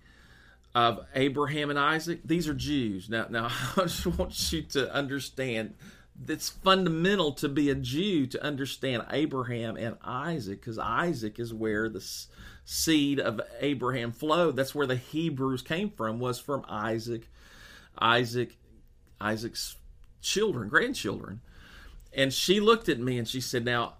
of 0.77 0.99
Abraham 1.15 1.71
and 1.71 1.79
Isaac. 1.79 2.19
These 2.23 2.47
are 2.47 2.53
Jews. 2.53 3.09
Now, 3.09 3.25
now 3.31 3.45
I 3.77 3.81
just 3.81 4.05
want 4.05 4.51
you 4.53 4.61
to 4.61 4.93
understand 4.93 5.73
it's 6.27 6.49
fundamental 6.49 7.31
to 7.33 7.49
be 7.49 7.69
a 7.69 7.75
Jew 7.75 8.27
to 8.27 8.43
understand 8.43 9.05
Abraham 9.11 9.75
and 9.75 9.97
Isaac 10.03 10.61
because 10.61 10.77
Isaac 10.77 11.39
is 11.39 11.53
where 11.53 11.89
the 11.89 12.03
seed 12.63 13.19
of 13.19 13.41
Abraham 13.59 14.11
flowed. 14.11 14.55
That's 14.55 14.75
where 14.75 14.87
the 14.87 14.95
Hebrews 14.95 15.63
came 15.63 15.89
from, 15.89 16.19
was 16.19 16.39
from 16.39 16.63
Isaac, 16.67 17.27
Isaac, 17.99 18.57
Isaac's 19.19 19.77
children, 20.21 20.69
grandchildren. 20.69 21.41
And 22.13 22.33
she 22.33 22.59
looked 22.59 22.89
at 22.89 22.99
me 22.99 23.17
and 23.17 23.27
she 23.27 23.41
said, 23.41 23.65
Now, 23.65 23.95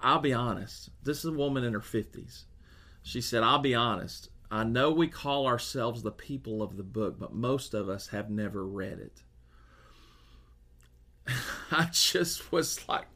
I'll 0.00 0.20
be 0.20 0.32
honest. 0.32 0.90
This 1.02 1.18
is 1.18 1.26
a 1.26 1.32
woman 1.32 1.64
in 1.64 1.72
her 1.72 1.80
50s. 1.80 2.44
She 3.02 3.20
said, 3.20 3.42
I'll 3.42 3.58
be 3.58 3.74
honest. 3.74 4.30
I 4.50 4.64
know 4.64 4.90
we 4.90 5.08
call 5.08 5.46
ourselves 5.46 6.02
the 6.02 6.10
people 6.10 6.62
of 6.62 6.76
the 6.76 6.82
book, 6.82 7.18
but 7.18 7.34
most 7.34 7.74
of 7.74 7.88
us 7.88 8.08
have 8.08 8.30
never 8.30 8.64
read 8.64 8.98
it. 8.98 9.22
I 11.70 11.88
just 11.92 12.50
was 12.50 12.86
like, 12.88 13.06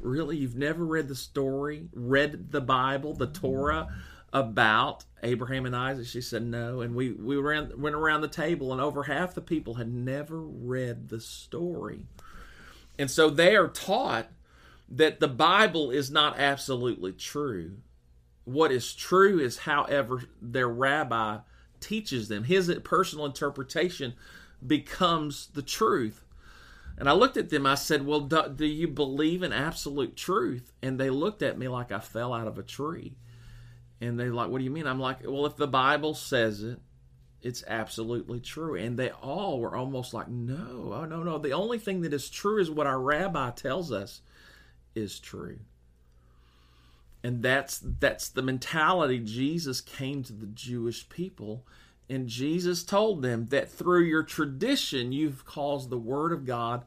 really? 0.00 0.36
You've 0.36 0.56
never 0.56 0.84
read 0.84 1.08
the 1.08 1.14
story, 1.14 1.88
read 1.92 2.50
the 2.50 2.60
Bible, 2.60 3.14
the 3.14 3.28
Torah 3.28 3.88
about 4.32 5.04
Abraham 5.22 5.66
and 5.66 5.76
Isaac? 5.76 6.06
She 6.06 6.20
said, 6.20 6.42
no. 6.44 6.80
And 6.80 6.96
we, 6.96 7.12
we 7.12 7.36
ran, 7.36 7.80
went 7.80 7.94
around 7.94 8.22
the 8.22 8.28
table, 8.28 8.72
and 8.72 8.80
over 8.80 9.04
half 9.04 9.34
the 9.34 9.40
people 9.40 9.74
had 9.74 9.92
never 9.92 10.40
read 10.40 11.08
the 11.08 11.20
story. 11.20 12.06
And 12.98 13.10
so 13.10 13.30
they 13.30 13.56
are 13.56 13.68
taught 13.68 14.28
that 14.88 15.20
the 15.20 15.28
Bible 15.28 15.90
is 15.90 16.10
not 16.10 16.38
absolutely 16.38 17.12
true 17.12 17.78
what 18.46 18.70
is 18.70 18.94
true 18.94 19.40
is 19.40 19.58
however 19.58 20.22
their 20.40 20.68
rabbi 20.68 21.38
teaches 21.80 22.28
them. 22.28 22.44
His 22.44 22.72
personal 22.84 23.26
interpretation 23.26 24.14
becomes 24.64 25.48
the 25.48 25.62
truth. 25.62 26.24
And 26.96 27.08
I 27.10 27.12
looked 27.12 27.36
at 27.36 27.50
them, 27.50 27.66
I 27.66 27.74
said, 27.74 28.06
Well, 28.06 28.20
do, 28.20 28.44
do, 28.54 28.64
you 28.64 28.88
believe 28.88 29.42
in 29.42 29.52
absolute 29.52 30.16
truth? 30.16 30.72
And 30.80 30.98
they 30.98 31.10
looked 31.10 31.42
at 31.42 31.58
me 31.58 31.68
like 31.68 31.92
I 31.92 31.98
fell 31.98 32.32
out 32.32 32.46
of 32.46 32.56
a 32.56 32.62
tree. 32.62 33.16
And 34.00 34.18
they're 34.18 34.32
like, 34.32 34.48
What 34.48 34.58
do 34.58 34.64
you 34.64 34.70
mean? 34.70 34.86
I'm 34.86 35.00
like, 35.00 35.18
Well, 35.24 35.44
if 35.44 35.56
the 35.56 35.66
Bible 35.66 36.14
says 36.14 36.62
it, 36.62 36.78
it's 37.46 37.64
absolutely 37.66 38.40
true. 38.40 38.74
And 38.74 38.98
they 38.98 39.10
all 39.10 39.60
were 39.60 39.76
almost 39.76 40.12
like, 40.12 40.28
No, 40.28 40.92
oh, 40.94 41.04
no, 41.04 41.22
no. 41.22 41.38
The 41.38 41.52
only 41.52 41.78
thing 41.78 42.02
that 42.02 42.12
is 42.12 42.28
true 42.28 42.60
is 42.60 42.70
what 42.70 42.86
our 42.86 43.00
rabbi 43.00 43.50
tells 43.50 43.92
us 43.92 44.20
is 44.94 45.18
true 45.18 45.58
and 47.26 47.42
that's 47.42 47.82
that's 47.98 48.28
the 48.28 48.42
mentality 48.42 49.18
Jesus 49.18 49.80
came 49.80 50.22
to 50.22 50.32
the 50.32 50.46
Jewish 50.46 51.08
people 51.08 51.66
and 52.08 52.28
Jesus 52.28 52.84
told 52.84 53.20
them 53.20 53.48
that 53.48 53.68
through 53.68 54.04
your 54.04 54.22
tradition 54.22 55.10
you've 55.10 55.44
caused 55.44 55.90
the 55.90 55.98
word 55.98 56.32
of 56.32 56.46
God 56.46 56.84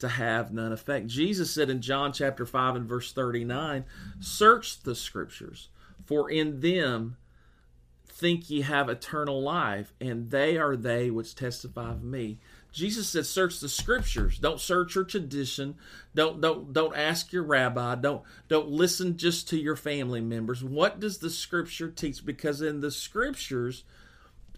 to 0.00 0.08
have 0.08 0.52
none 0.52 0.72
effect. 0.72 1.06
Jesus 1.06 1.50
said 1.50 1.70
in 1.70 1.80
John 1.80 2.12
chapter 2.12 2.44
5 2.44 2.76
and 2.76 2.86
verse 2.86 3.12
39, 3.12 3.86
"Search 4.18 4.82
the 4.82 4.94
scriptures, 4.94 5.70
for 6.04 6.30
in 6.30 6.60
them 6.60 7.16
think 8.20 8.50
ye 8.50 8.60
have 8.60 8.88
eternal 8.88 9.42
life, 9.42 9.92
and 10.00 10.30
they 10.30 10.58
are 10.58 10.76
they 10.76 11.10
which 11.10 11.34
testify 11.34 11.90
of 11.90 12.04
me." 12.04 12.38
Jesus 12.72 13.08
said, 13.08 13.26
"Search 13.26 13.58
the 13.58 13.68
scriptures. 13.68 14.38
Don't 14.38 14.60
search 14.60 14.94
your 14.94 15.04
tradition. 15.04 15.74
Don't 16.14 16.40
don't 16.40 16.72
don't 16.72 16.96
ask 16.96 17.32
your 17.32 17.42
rabbi. 17.42 17.94
Don't 17.96 18.22
don't 18.48 18.68
listen 18.68 19.16
just 19.16 19.48
to 19.48 19.58
your 19.58 19.76
family 19.76 20.20
members. 20.20 20.62
What 20.62 21.00
does 21.00 21.18
the 21.18 21.30
scripture 21.30 21.90
teach? 21.90 22.24
Because 22.24 22.60
in 22.60 22.80
the 22.80 22.90
scriptures 22.90 23.84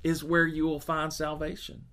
is 0.03 0.25
where 0.25 0.47
you 0.47 0.67
will 0.67 0.81
find 0.81 1.13
salvation." 1.13 1.85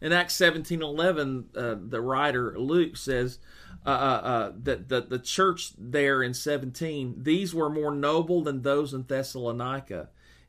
In 0.00 0.12
Acts 0.12 0.34
seventeen 0.34 0.82
eleven, 0.82 1.50
uh, 1.54 1.74
the 1.78 2.00
writer 2.00 2.58
Luke 2.58 2.96
says 2.96 3.38
uh, 3.84 3.90
uh, 3.90 3.92
uh 3.92 4.52
that 4.62 4.88
the, 4.88 5.00
the 5.00 5.18
church 5.18 5.72
there 5.76 6.22
in 6.22 6.34
17, 6.34 7.16
these 7.18 7.54
were 7.54 7.68
more 7.68 7.94
noble 7.94 8.42
than 8.42 8.62
those 8.62 8.94
in 8.94 9.02
Thessalonica 9.02 10.08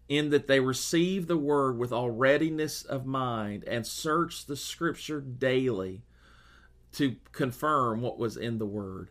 in 0.09 0.29
that 0.29 0.47
they 0.47 0.59
receive 0.59 1.27
the 1.27 1.37
word 1.37 1.77
with 1.77 1.91
all 1.91 2.11
readiness 2.11 2.83
of 2.83 3.05
mind 3.05 3.63
and 3.65 3.87
search 3.87 4.45
the 4.45 4.55
scripture 4.55 5.21
daily 5.21 6.01
to 6.93 7.15
confirm 7.31 8.01
what 8.01 8.19
was 8.19 8.37
in 8.37 8.57
the 8.57 8.65
word. 8.65 9.09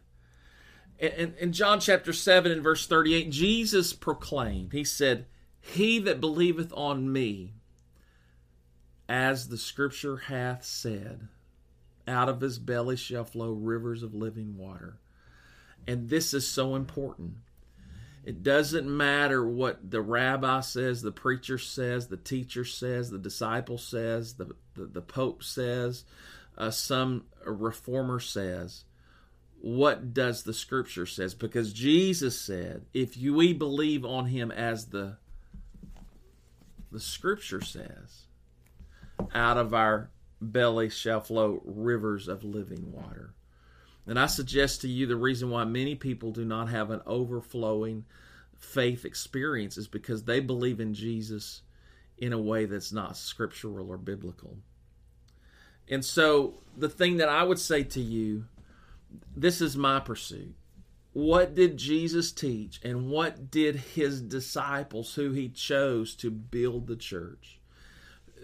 In, 0.98 1.34
in 1.38 1.52
John 1.52 1.80
chapter 1.80 2.12
7 2.12 2.52
and 2.52 2.62
verse 2.62 2.86
38, 2.86 3.30
Jesus 3.30 3.92
proclaimed, 3.92 4.72
He 4.72 4.84
said, 4.84 5.26
He 5.60 5.98
that 6.00 6.20
believeth 6.20 6.72
on 6.76 7.12
me, 7.12 7.54
as 9.08 9.48
the 9.48 9.58
scripture 9.58 10.16
hath 10.16 10.64
said, 10.64 11.28
out 12.06 12.28
of 12.28 12.40
his 12.40 12.58
belly 12.58 12.96
shall 12.96 13.24
flow 13.24 13.52
rivers 13.52 14.02
of 14.02 14.14
living 14.14 14.56
water. 14.56 14.98
And 15.86 16.08
this 16.08 16.32
is 16.34 16.46
so 16.46 16.74
important 16.74 17.34
it 18.24 18.42
doesn't 18.42 18.88
matter 18.88 19.46
what 19.46 19.90
the 19.90 20.00
rabbi 20.00 20.60
says, 20.60 21.02
the 21.02 21.12
preacher 21.12 21.58
says, 21.58 22.06
the 22.06 22.16
teacher 22.16 22.64
says, 22.64 23.10
the 23.10 23.18
disciple 23.18 23.78
says, 23.78 24.34
the, 24.34 24.54
the, 24.74 24.86
the 24.86 25.02
pope 25.02 25.42
says, 25.42 26.04
uh, 26.56 26.70
some 26.70 27.24
reformer 27.44 28.20
says. 28.20 28.84
What 29.60 30.12
does 30.12 30.42
the 30.42 30.54
scripture 30.54 31.06
says? 31.06 31.34
Because 31.34 31.72
Jesus 31.72 32.40
said, 32.40 32.84
if 32.92 33.16
you, 33.16 33.34
we 33.34 33.52
believe 33.52 34.04
on 34.04 34.26
him 34.26 34.50
as 34.50 34.86
the 34.86 35.16
the 36.90 37.00
scripture 37.00 37.62
says, 37.62 38.26
out 39.34 39.56
of 39.56 39.72
our 39.72 40.10
belly 40.42 40.90
shall 40.90 41.20
flow 41.20 41.62
rivers 41.64 42.28
of 42.28 42.44
living 42.44 42.92
water. 42.92 43.34
And 44.06 44.18
I 44.18 44.26
suggest 44.26 44.80
to 44.80 44.88
you 44.88 45.06
the 45.06 45.16
reason 45.16 45.50
why 45.50 45.64
many 45.64 45.94
people 45.94 46.32
do 46.32 46.44
not 46.44 46.68
have 46.68 46.90
an 46.90 47.02
overflowing 47.06 48.04
faith 48.58 49.04
experience 49.04 49.76
is 49.76 49.88
because 49.88 50.24
they 50.24 50.40
believe 50.40 50.80
in 50.80 50.94
Jesus 50.94 51.62
in 52.18 52.32
a 52.32 52.40
way 52.40 52.64
that's 52.64 52.92
not 52.92 53.16
scriptural 53.16 53.90
or 53.90 53.96
biblical. 53.96 54.58
And 55.88 56.04
so, 56.04 56.62
the 56.76 56.88
thing 56.88 57.18
that 57.18 57.28
I 57.28 57.42
would 57.42 57.58
say 57.58 57.82
to 57.84 58.00
you 58.00 58.46
this 59.36 59.60
is 59.60 59.76
my 59.76 60.00
pursuit. 60.00 60.54
What 61.12 61.54
did 61.54 61.76
Jesus 61.76 62.32
teach, 62.32 62.80
and 62.82 63.10
what 63.10 63.50
did 63.50 63.76
his 63.76 64.22
disciples, 64.22 65.14
who 65.14 65.32
he 65.32 65.50
chose 65.50 66.14
to 66.16 66.30
build 66.30 66.86
the 66.86 66.96
church, 66.96 67.60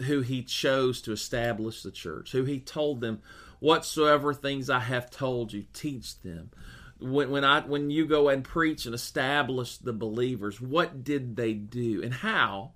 who 0.03 0.21
he 0.21 0.43
chose 0.43 1.01
to 1.03 1.13
establish 1.13 1.83
the 1.83 1.91
church, 1.91 2.33
who 2.33 2.45
he 2.45 2.61
told 2.61 3.01
them, 3.01 3.23
Whatsoever 3.61 4.33
things 4.33 4.71
I 4.71 4.81
have 4.81 5.11
told 5.11 5.53
you, 5.53 5.65
teach 5.73 6.21
them 6.21 6.51
when 6.99 7.31
when 7.31 7.45
I 7.45 7.61
when 7.61 7.91
you 7.91 8.07
go 8.07 8.29
and 8.29 8.43
preach 8.45 8.87
and 8.87 8.95
establish 8.95 9.79
the 9.79 9.93
believers, 9.93 10.61
what 10.61 11.05
did 11.05 11.37
they 11.37 11.55
do 11.55 12.03
and 12.03 12.13
how 12.13 12.73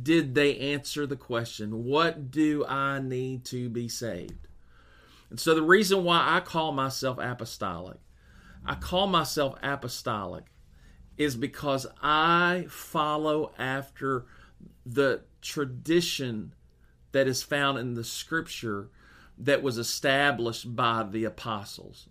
did 0.00 0.34
they 0.34 0.58
answer 0.58 1.06
the 1.06 1.16
question, 1.16 1.84
what 1.84 2.30
do 2.30 2.64
I 2.66 2.98
need 3.00 3.44
to 3.46 3.68
be 3.68 3.88
saved? 3.88 4.48
And 5.30 5.38
so 5.38 5.54
the 5.54 5.62
reason 5.62 6.04
why 6.04 6.36
I 6.36 6.40
call 6.40 6.72
myself 6.72 7.18
apostolic, 7.18 7.98
I 8.66 8.74
call 8.74 9.06
myself 9.06 9.56
apostolic 9.62 10.46
is 11.16 11.36
because 11.36 11.86
I 12.02 12.66
follow 12.68 13.52
after 13.56 14.26
the 14.84 15.22
tradition 15.40 16.54
that 17.12 17.28
is 17.28 17.42
found 17.42 17.78
in 17.78 17.94
the 17.94 18.02
scripture 18.02 18.90
that 19.38 19.62
was 19.62 19.78
established 19.78 20.74
by 20.76 21.02
the 21.02 21.24
apostles. 21.24 22.08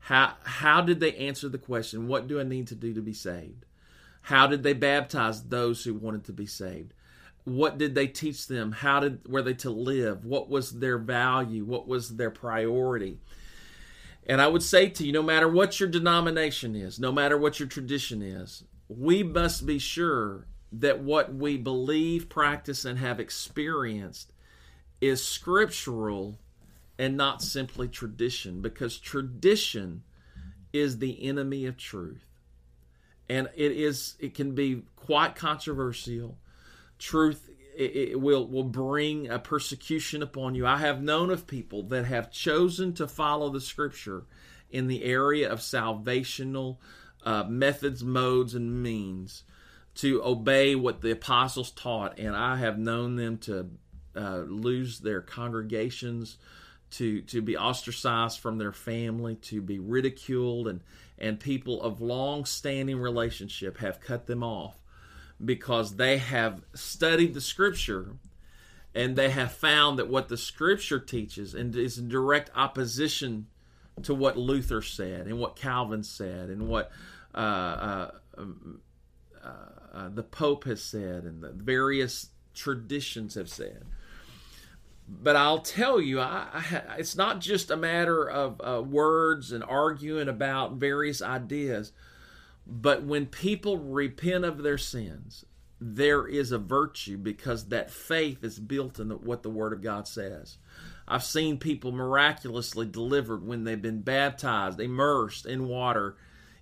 How 0.00 0.34
how 0.44 0.80
did 0.80 1.00
they 1.00 1.14
answer 1.16 1.48
the 1.48 1.58
question, 1.58 2.08
what 2.08 2.26
do 2.26 2.38
I 2.38 2.42
need 2.42 2.66
to 2.68 2.74
do 2.74 2.92
to 2.94 3.02
be 3.02 3.14
saved? 3.14 3.64
How 4.22 4.46
did 4.46 4.62
they 4.62 4.72
baptize 4.72 5.44
those 5.44 5.84
who 5.84 5.94
wanted 5.94 6.24
to 6.24 6.32
be 6.32 6.46
saved? 6.46 6.94
What 7.44 7.76
did 7.76 7.94
they 7.94 8.06
teach 8.06 8.46
them? 8.46 8.72
How 8.72 9.00
did 9.00 9.28
were 9.28 9.42
they 9.42 9.54
to 9.54 9.70
live? 9.70 10.24
What 10.24 10.48
was 10.48 10.78
their 10.78 10.98
value? 10.98 11.64
What 11.64 11.86
was 11.86 12.16
their 12.16 12.30
priority? 12.30 13.18
And 14.26 14.40
I 14.40 14.46
would 14.46 14.62
say 14.62 14.88
to 14.88 15.06
you, 15.06 15.12
no 15.12 15.22
matter 15.22 15.48
what 15.48 15.78
your 15.78 15.88
denomination 15.88 16.74
is, 16.74 16.98
no 16.98 17.12
matter 17.12 17.36
what 17.36 17.60
your 17.60 17.68
tradition 17.68 18.22
is, 18.22 18.64
we 18.88 19.22
must 19.22 19.66
be 19.66 19.78
sure 19.78 20.46
that 20.72 21.00
what 21.00 21.34
we 21.34 21.56
believe, 21.56 22.28
practice, 22.28 22.84
and 22.84 22.98
have 22.98 23.20
experienced 23.20 24.32
is 25.00 25.22
scriptural 25.22 26.38
and 26.98 27.16
not 27.16 27.42
simply 27.42 27.88
tradition 27.88 28.60
because 28.60 28.98
tradition 28.98 30.02
is 30.72 30.98
the 30.98 31.26
enemy 31.26 31.66
of 31.66 31.76
truth. 31.76 32.24
And 33.28 33.48
it 33.56 33.72
is 33.72 34.16
it 34.18 34.34
can 34.34 34.54
be 34.54 34.82
quite 34.96 35.34
controversial. 35.34 36.38
Truth 36.98 37.48
it, 37.76 38.20
will 38.20 38.46
will 38.46 38.64
bring 38.64 39.28
a 39.28 39.38
persecution 39.38 40.22
upon 40.22 40.54
you. 40.54 40.66
I 40.66 40.78
have 40.78 41.02
known 41.02 41.30
of 41.30 41.46
people 41.46 41.82
that 41.84 42.04
have 42.04 42.30
chosen 42.30 42.92
to 42.94 43.08
follow 43.08 43.50
the 43.50 43.60
scripture 43.60 44.24
in 44.70 44.88
the 44.88 45.04
area 45.04 45.50
of 45.50 45.60
salvational 45.60 46.78
uh, 47.24 47.44
methods 47.44 48.04
modes 48.04 48.54
and 48.54 48.82
means 48.82 49.44
to 49.96 50.22
obey 50.24 50.74
what 50.74 51.00
the 51.00 51.12
apostles 51.12 51.70
taught. 51.70 52.18
And 52.18 52.36
i 52.36 52.56
have 52.56 52.78
known 52.78 53.16
them 53.16 53.38
to 53.38 53.70
uh, 54.16 54.44
lose 54.46 55.00
their 55.00 55.20
congregations 55.20 56.36
to 56.96 57.22
to 57.22 57.42
be 57.42 57.56
ostracized 57.56 58.40
from 58.40 58.58
their 58.58 58.72
family, 58.72 59.34
to 59.36 59.60
be 59.60 59.78
ridiculed, 59.78 60.68
and 60.68 60.80
and 61.18 61.40
people 61.40 61.82
of 61.82 62.00
long 62.00 62.44
standing 62.44 62.98
relationship 62.98 63.78
have 63.78 64.00
cut 64.00 64.26
them 64.26 64.42
off 64.42 64.76
because 65.44 65.96
they 65.96 66.18
have 66.18 66.62
studied 66.74 67.34
the 67.34 67.40
scripture 67.40 68.16
and 68.94 69.16
they 69.16 69.30
have 69.30 69.52
found 69.52 69.98
that 69.98 70.08
what 70.08 70.28
the 70.28 70.36
scripture 70.36 71.00
teaches 71.00 71.54
and 71.54 71.74
is 71.74 71.98
in 71.98 72.08
direct 72.08 72.50
opposition 72.54 73.46
to 74.02 74.14
what 74.14 74.36
Luther 74.36 74.82
said 74.82 75.26
and 75.26 75.38
what 75.38 75.56
Calvin 75.56 76.04
said 76.04 76.50
and 76.50 76.68
what 76.68 76.90
uh, 77.34 77.38
uh, 77.38 78.10
uh, 78.38 79.48
uh, 79.92 80.08
the 80.08 80.22
Pope 80.22 80.64
has 80.64 80.82
said 80.82 81.24
and 81.24 81.42
the 81.42 81.50
various 81.50 82.30
traditions 82.54 83.34
have 83.34 83.48
said 83.48 83.84
but 85.08 85.36
I'll 85.36 85.60
tell 85.60 86.00
you, 86.00 86.20
I, 86.20 86.48
I, 86.52 86.82
it's 86.98 87.16
not 87.16 87.40
just 87.40 87.70
a 87.70 87.76
matter 87.76 88.28
of 88.28 88.60
uh, 88.60 88.82
words 88.82 89.52
and 89.52 89.62
arguing 89.62 90.28
about 90.28 90.74
various 90.74 91.20
ideas, 91.20 91.92
but 92.66 93.02
when 93.02 93.26
people 93.26 93.78
repent 93.78 94.44
of 94.44 94.62
their 94.62 94.78
sins, 94.78 95.44
there 95.80 96.26
is 96.26 96.52
a 96.52 96.58
virtue 96.58 97.18
because 97.18 97.68
that 97.68 97.90
faith 97.90 98.42
is 98.42 98.58
built 98.58 98.98
in 98.98 99.10
what 99.10 99.42
the 99.42 99.50
Word 99.50 99.74
of 99.74 99.82
God 99.82 100.08
says. 100.08 100.56
I've 101.06 101.24
seen 101.24 101.58
people 101.58 101.92
miraculously 101.92 102.86
delivered 102.86 103.46
when 103.46 103.64
they've 103.64 103.80
been 103.80 104.00
baptized, 104.00 104.80
immersed 104.80 105.44
in 105.44 105.68
water 105.68 106.16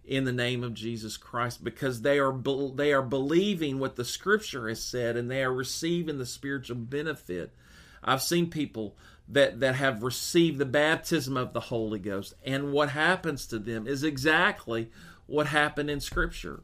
in 0.05 0.25
the 0.25 0.33
name 0.33 0.65
of 0.65 0.75
Jesus 0.75 1.17
Christ 1.17 1.63
because 1.63 2.03
they 2.03 2.19
are 2.19 2.37
they 2.75 2.93
are 2.93 3.03
believing 3.03 3.79
what 3.79 3.95
the 3.95 4.05
Scripture 4.05 4.69
has 4.69 4.83
said 4.83 5.17
and 5.17 5.31
they 5.31 5.45
are 5.45 5.53
receiving 5.53 6.19
the 6.19 6.27
spiritual 6.27 6.77
benefit 6.77 7.55
I've 8.03 8.23
seen 8.23 8.51
people 8.51 8.97
that 9.29 9.61
that 9.61 9.77
have 9.77 10.03
received 10.03 10.59
the 10.59 10.67
baptism 10.67 11.37
of 11.37 11.53
the 11.53 11.61
Holy 11.61 11.99
Ghost, 11.99 12.35
and 12.45 12.73
what 12.73 12.91
happens 12.91 13.47
to 13.47 13.59
them 13.59 13.87
is 13.87 14.03
exactly 14.03 14.91
what 15.27 15.47
happened 15.47 15.91
in 15.91 16.01
Scripture. 16.01 16.63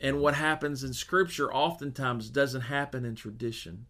And 0.00 0.20
what 0.20 0.34
happens 0.34 0.84
in 0.84 0.94
Scripture 0.94 1.52
oftentimes 1.52 2.30
doesn't 2.30 2.62
happen 2.62 3.04
in 3.04 3.16
tradition. 3.16 3.86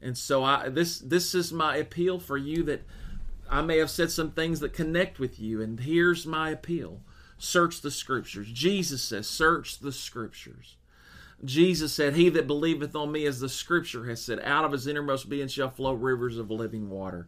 And 0.00 0.16
so 0.16 0.44
I 0.44 0.68
this 0.68 1.00
this 1.00 1.34
is 1.34 1.52
my 1.52 1.76
appeal 1.76 2.18
for 2.20 2.36
you 2.36 2.62
that 2.64 2.82
I 3.50 3.60
may 3.62 3.78
have 3.78 3.90
said 3.90 4.12
some 4.12 4.30
things 4.30 4.60
that 4.60 4.72
connect 4.72 5.18
with 5.18 5.40
you, 5.40 5.60
and 5.60 5.80
here's 5.80 6.24
my 6.24 6.50
appeal. 6.50 7.00
Search 7.36 7.80
the 7.80 7.90
scriptures. 7.90 8.48
Jesus 8.52 9.02
says, 9.02 9.26
search 9.26 9.78
the 9.80 9.92
scriptures. 9.92 10.76
Jesus 11.44 11.92
said, 11.92 12.14
He 12.14 12.28
that 12.30 12.46
believeth 12.46 12.94
on 12.94 13.12
me, 13.12 13.24
as 13.26 13.40
the 13.40 13.48
scripture 13.48 14.06
has 14.06 14.22
said, 14.22 14.40
out 14.40 14.64
of 14.64 14.72
his 14.72 14.86
innermost 14.86 15.28
being 15.28 15.48
shall 15.48 15.70
flow 15.70 15.92
rivers 15.92 16.36
of 16.36 16.50
living 16.50 16.90
water. 16.90 17.26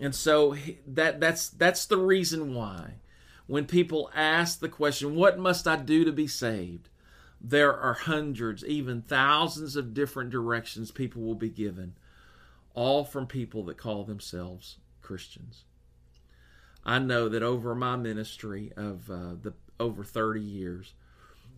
And 0.00 0.14
so 0.14 0.56
that 0.86 1.20
that's 1.20 1.48
that's 1.48 1.86
the 1.86 1.98
reason 1.98 2.54
why 2.54 2.94
when 3.48 3.66
people 3.66 4.10
ask 4.14 4.60
the 4.60 4.68
question, 4.68 5.16
what 5.16 5.38
must 5.38 5.66
I 5.66 5.76
do 5.76 6.04
to 6.04 6.12
be 6.12 6.26
saved? 6.26 6.88
There 7.40 7.74
are 7.74 7.94
hundreds, 7.94 8.64
even 8.64 9.02
thousands 9.02 9.74
of 9.74 9.94
different 9.94 10.30
directions 10.30 10.90
people 10.90 11.22
will 11.22 11.34
be 11.34 11.48
given, 11.48 11.94
all 12.74 13.04
from 13.04 13.26
people 13.26 13.64
that 13.64 13.78
call 13.78 14.04
themselves 14.04 14.76
Christians. 15.00 15.64
I 16.84 16.98
know 16.98 17.28
that 17.28 17.42
over 17.42 17.74
my 17.74 17.96
ministry 17.96 18.72
of 18.76 19.10
uh, 19.10 19.34
the 19.40 19.54
over 19.80 20.04
30 20.04 20.40
years, 20.40 20.94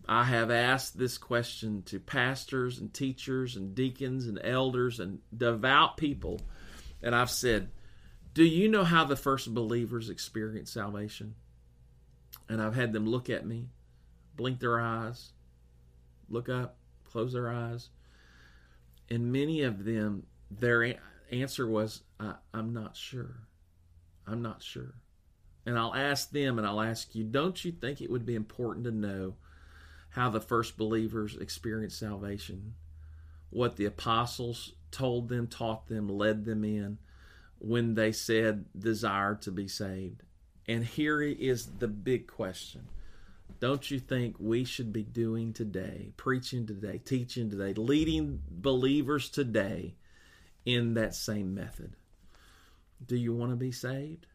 I 0.07 0.23
have 0.25 0.51
asked 0.51 0.97
this 0.97 1.17
question 1.17 1.83
to 1.83 1.99
pastors 1.99 2.79
and 2.79 2.93
teachers 2.93 3.55
and 3.55 3.75
deacons 3.75 4.27
and 4.27 4.39
elders 4.43 4.99
and 4.99 5.19
devout 5.35 5.97
people, 5.97 6.41
and 7.01 7.15
I've 7.15 7.29
said, 7.29 7.69
Do 8.33 8.43
you 8.43 8.67
know 8.67 8.83
how 8.83 9.05
the 9.05 9.15
first 9.15 9.53
believers 9.53 10.09
experienced 10.09 10.73
salvation? 10.73 11.35
And 12.49 12.61
I've 12.61 12.75
had 12.75 12.93
them 12.93 13.07
look 13.07 13.29
at 13.29 13.45
me, 13.45 13.69
blink 14.35 14.59
their 14.59 14.79
eyes, 14.79 15.31
look 16.29 16.49
up, 16.49 16.77
close 17.03 17.33
their 17.33 17.49
eyes. 17.49 17.89
And 19.09 19.31
many 19.31 19.61
of 19.61 19.83
them, 19.83 20.23
their 20.49 20.95
answer 21.31 21.67
was, 21.67 22.01
I'm 22.53 22.73
not 22.73 22.95
sure. 22.95 23.35
I'm 24.25 24.41
not 24.41 24.63
sure. 24.63 24.95
And 25.65 25.77
I'll 25.77 25.93
ask 25.93 26.31
them 26.31 26.57
and 26.57 26.65
I'll 26.65 26.81
ask 26.81 27.13
you, 27.13 27.23
don't 27.23 27.63
you 27.63 27.71
think 27.71 28.01
it 28.01 28.09
would 28.09 28.25
be 28.25 28.35
important 28.35 28.85
to 28.85 28.91
know 28.91 29.35
how 30.11 30.29
the 30.29 30.41
first 30.41 30.77
believers 30.77 31.35
experienced 31.35 31.99
salvation, 31.99 32.73
what 33.49 33.77
the 33.77 33.85
apostles 33.85 34.73
told 34.91 35.29
them, 35.29 35.47
taught 35.47 35.87
them, 35.87 36.07
led 36.07 36.45
them 36.45 36.63
in 36.63 36.97
when 37.59 37.95
they 37.95 38.11
said 38.11 38.65
desire 38.77 39.35
to 39.35 39.51
be 39.51 39.67
saved. 39.67 40.23
And 40.67 40.85
here 40.85 41.21
is 41.21 41.67
the 41.79 41.87
big 41.87 42.27
question. 42.27 42.87
Don't 43.59 43.91
you 43.91 43.99
think 43.99 44.35
we 44.39 44.63
should 44.63 44.91
be 44.91 45.03
doing 45.03 45.53
today, 45.53 46.11
preaching 46.17 46.65
today, 46.65 46.97
teaching 46.97 47.49
today, 47.49 47.73
leading 47.73 48.41
believers 48.49 49.29
today 49.29 49.95
in 50.65 50.95
that 50.95 51.15
same 51.15 51.53
method? 51.53 51.95
Do 53.05 53.15
you 53.15 53.33
want 53.33 53.51
to 53.51 53.55
be 53.55 53.71
saved? 53.71 54.27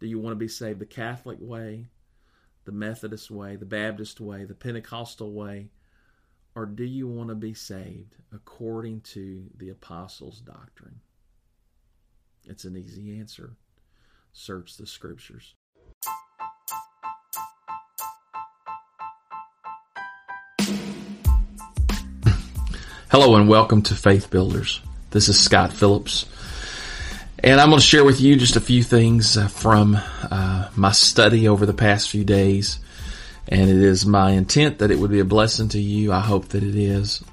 Do 0.00 0.06
you 0.06 0.18
want 0.18 0.32
to 0.32 0.38
be 0.38 0.48
saved 0.48 0.80
the 0.80 0.86
Catholic 0.86 1.38
way, 1.40 1.86
the 2.70 2.76
Methodist 2.76 3.32
way, 3.32 3.56
the 3.56 3.66
Baptist 3.66 4.20
way, 4.20 4.44
the 4.44 4.54
Pentecostal 4.54 5.32
way? 5.32 5.70
Or 6.54 6.66
do 6.66 6.84
you 6.84 7.08
want 7.08 7.30
to 7.30 7.34
be 7.34 7.52
saved 7.52 8.14
according 8.32 9.00
to 9.12 9.50
the 9.56 9.70
apostles' 9.70 10.40
doctrine? 10.40 11.00
It's 12.46 12.62
an 12.62 12.76
easy 12.76 13.18
answer. 13.18 13.56
Search 14.32 14.76
the 14.76 14.86
scriptures. 14.86 15.56
Hello 23.10 23.34
and 23.34 23.48
welcome 23.48 23.82
to 23.82 23.96
Faith 23.96 24.30
Builders. 24.30 24.80
This 25.10 25.28
is 25.28 25.40
Scott 25.40 25.72
Phillips. 25.72 26.24
And 27.42 27.58
I'm 27.58 27.70
going 27.70 27.80
to 27.80 27.86
share 27.86 28.04
with 28.04 28.20
you 28.20 28.36
just 28.36 28.56
a 28.56 28.60
few 28.60 28.82
things 28.82 29.38
uh, 29.38 29.48
from 29.48 29.98
uh, 30.30 30.68
my 30.76 30.92
study 30.92 31.48
over 31.48 31.64
the 31.64 31.72
past 31.72 32.10
few 32.10 32.24
days. 32.24 32.78
And 33.48 33.70
it 33.70 33.76
is 33.76 34.04
my 34.04 34.32
intent 34.32 34.78
that 34.78 34.90
it 34.90 34.98
would 34.98 35.10
be 35.10 35.20
a 35.20 35.24
blessing 35.24 35.68
to 35.70 35.80
you. 35.80 36.12
I 36.12 36.20
hope 36.20 36.48
that 36.48 36.62
it 36.62 36.76
is. 36.76 37.24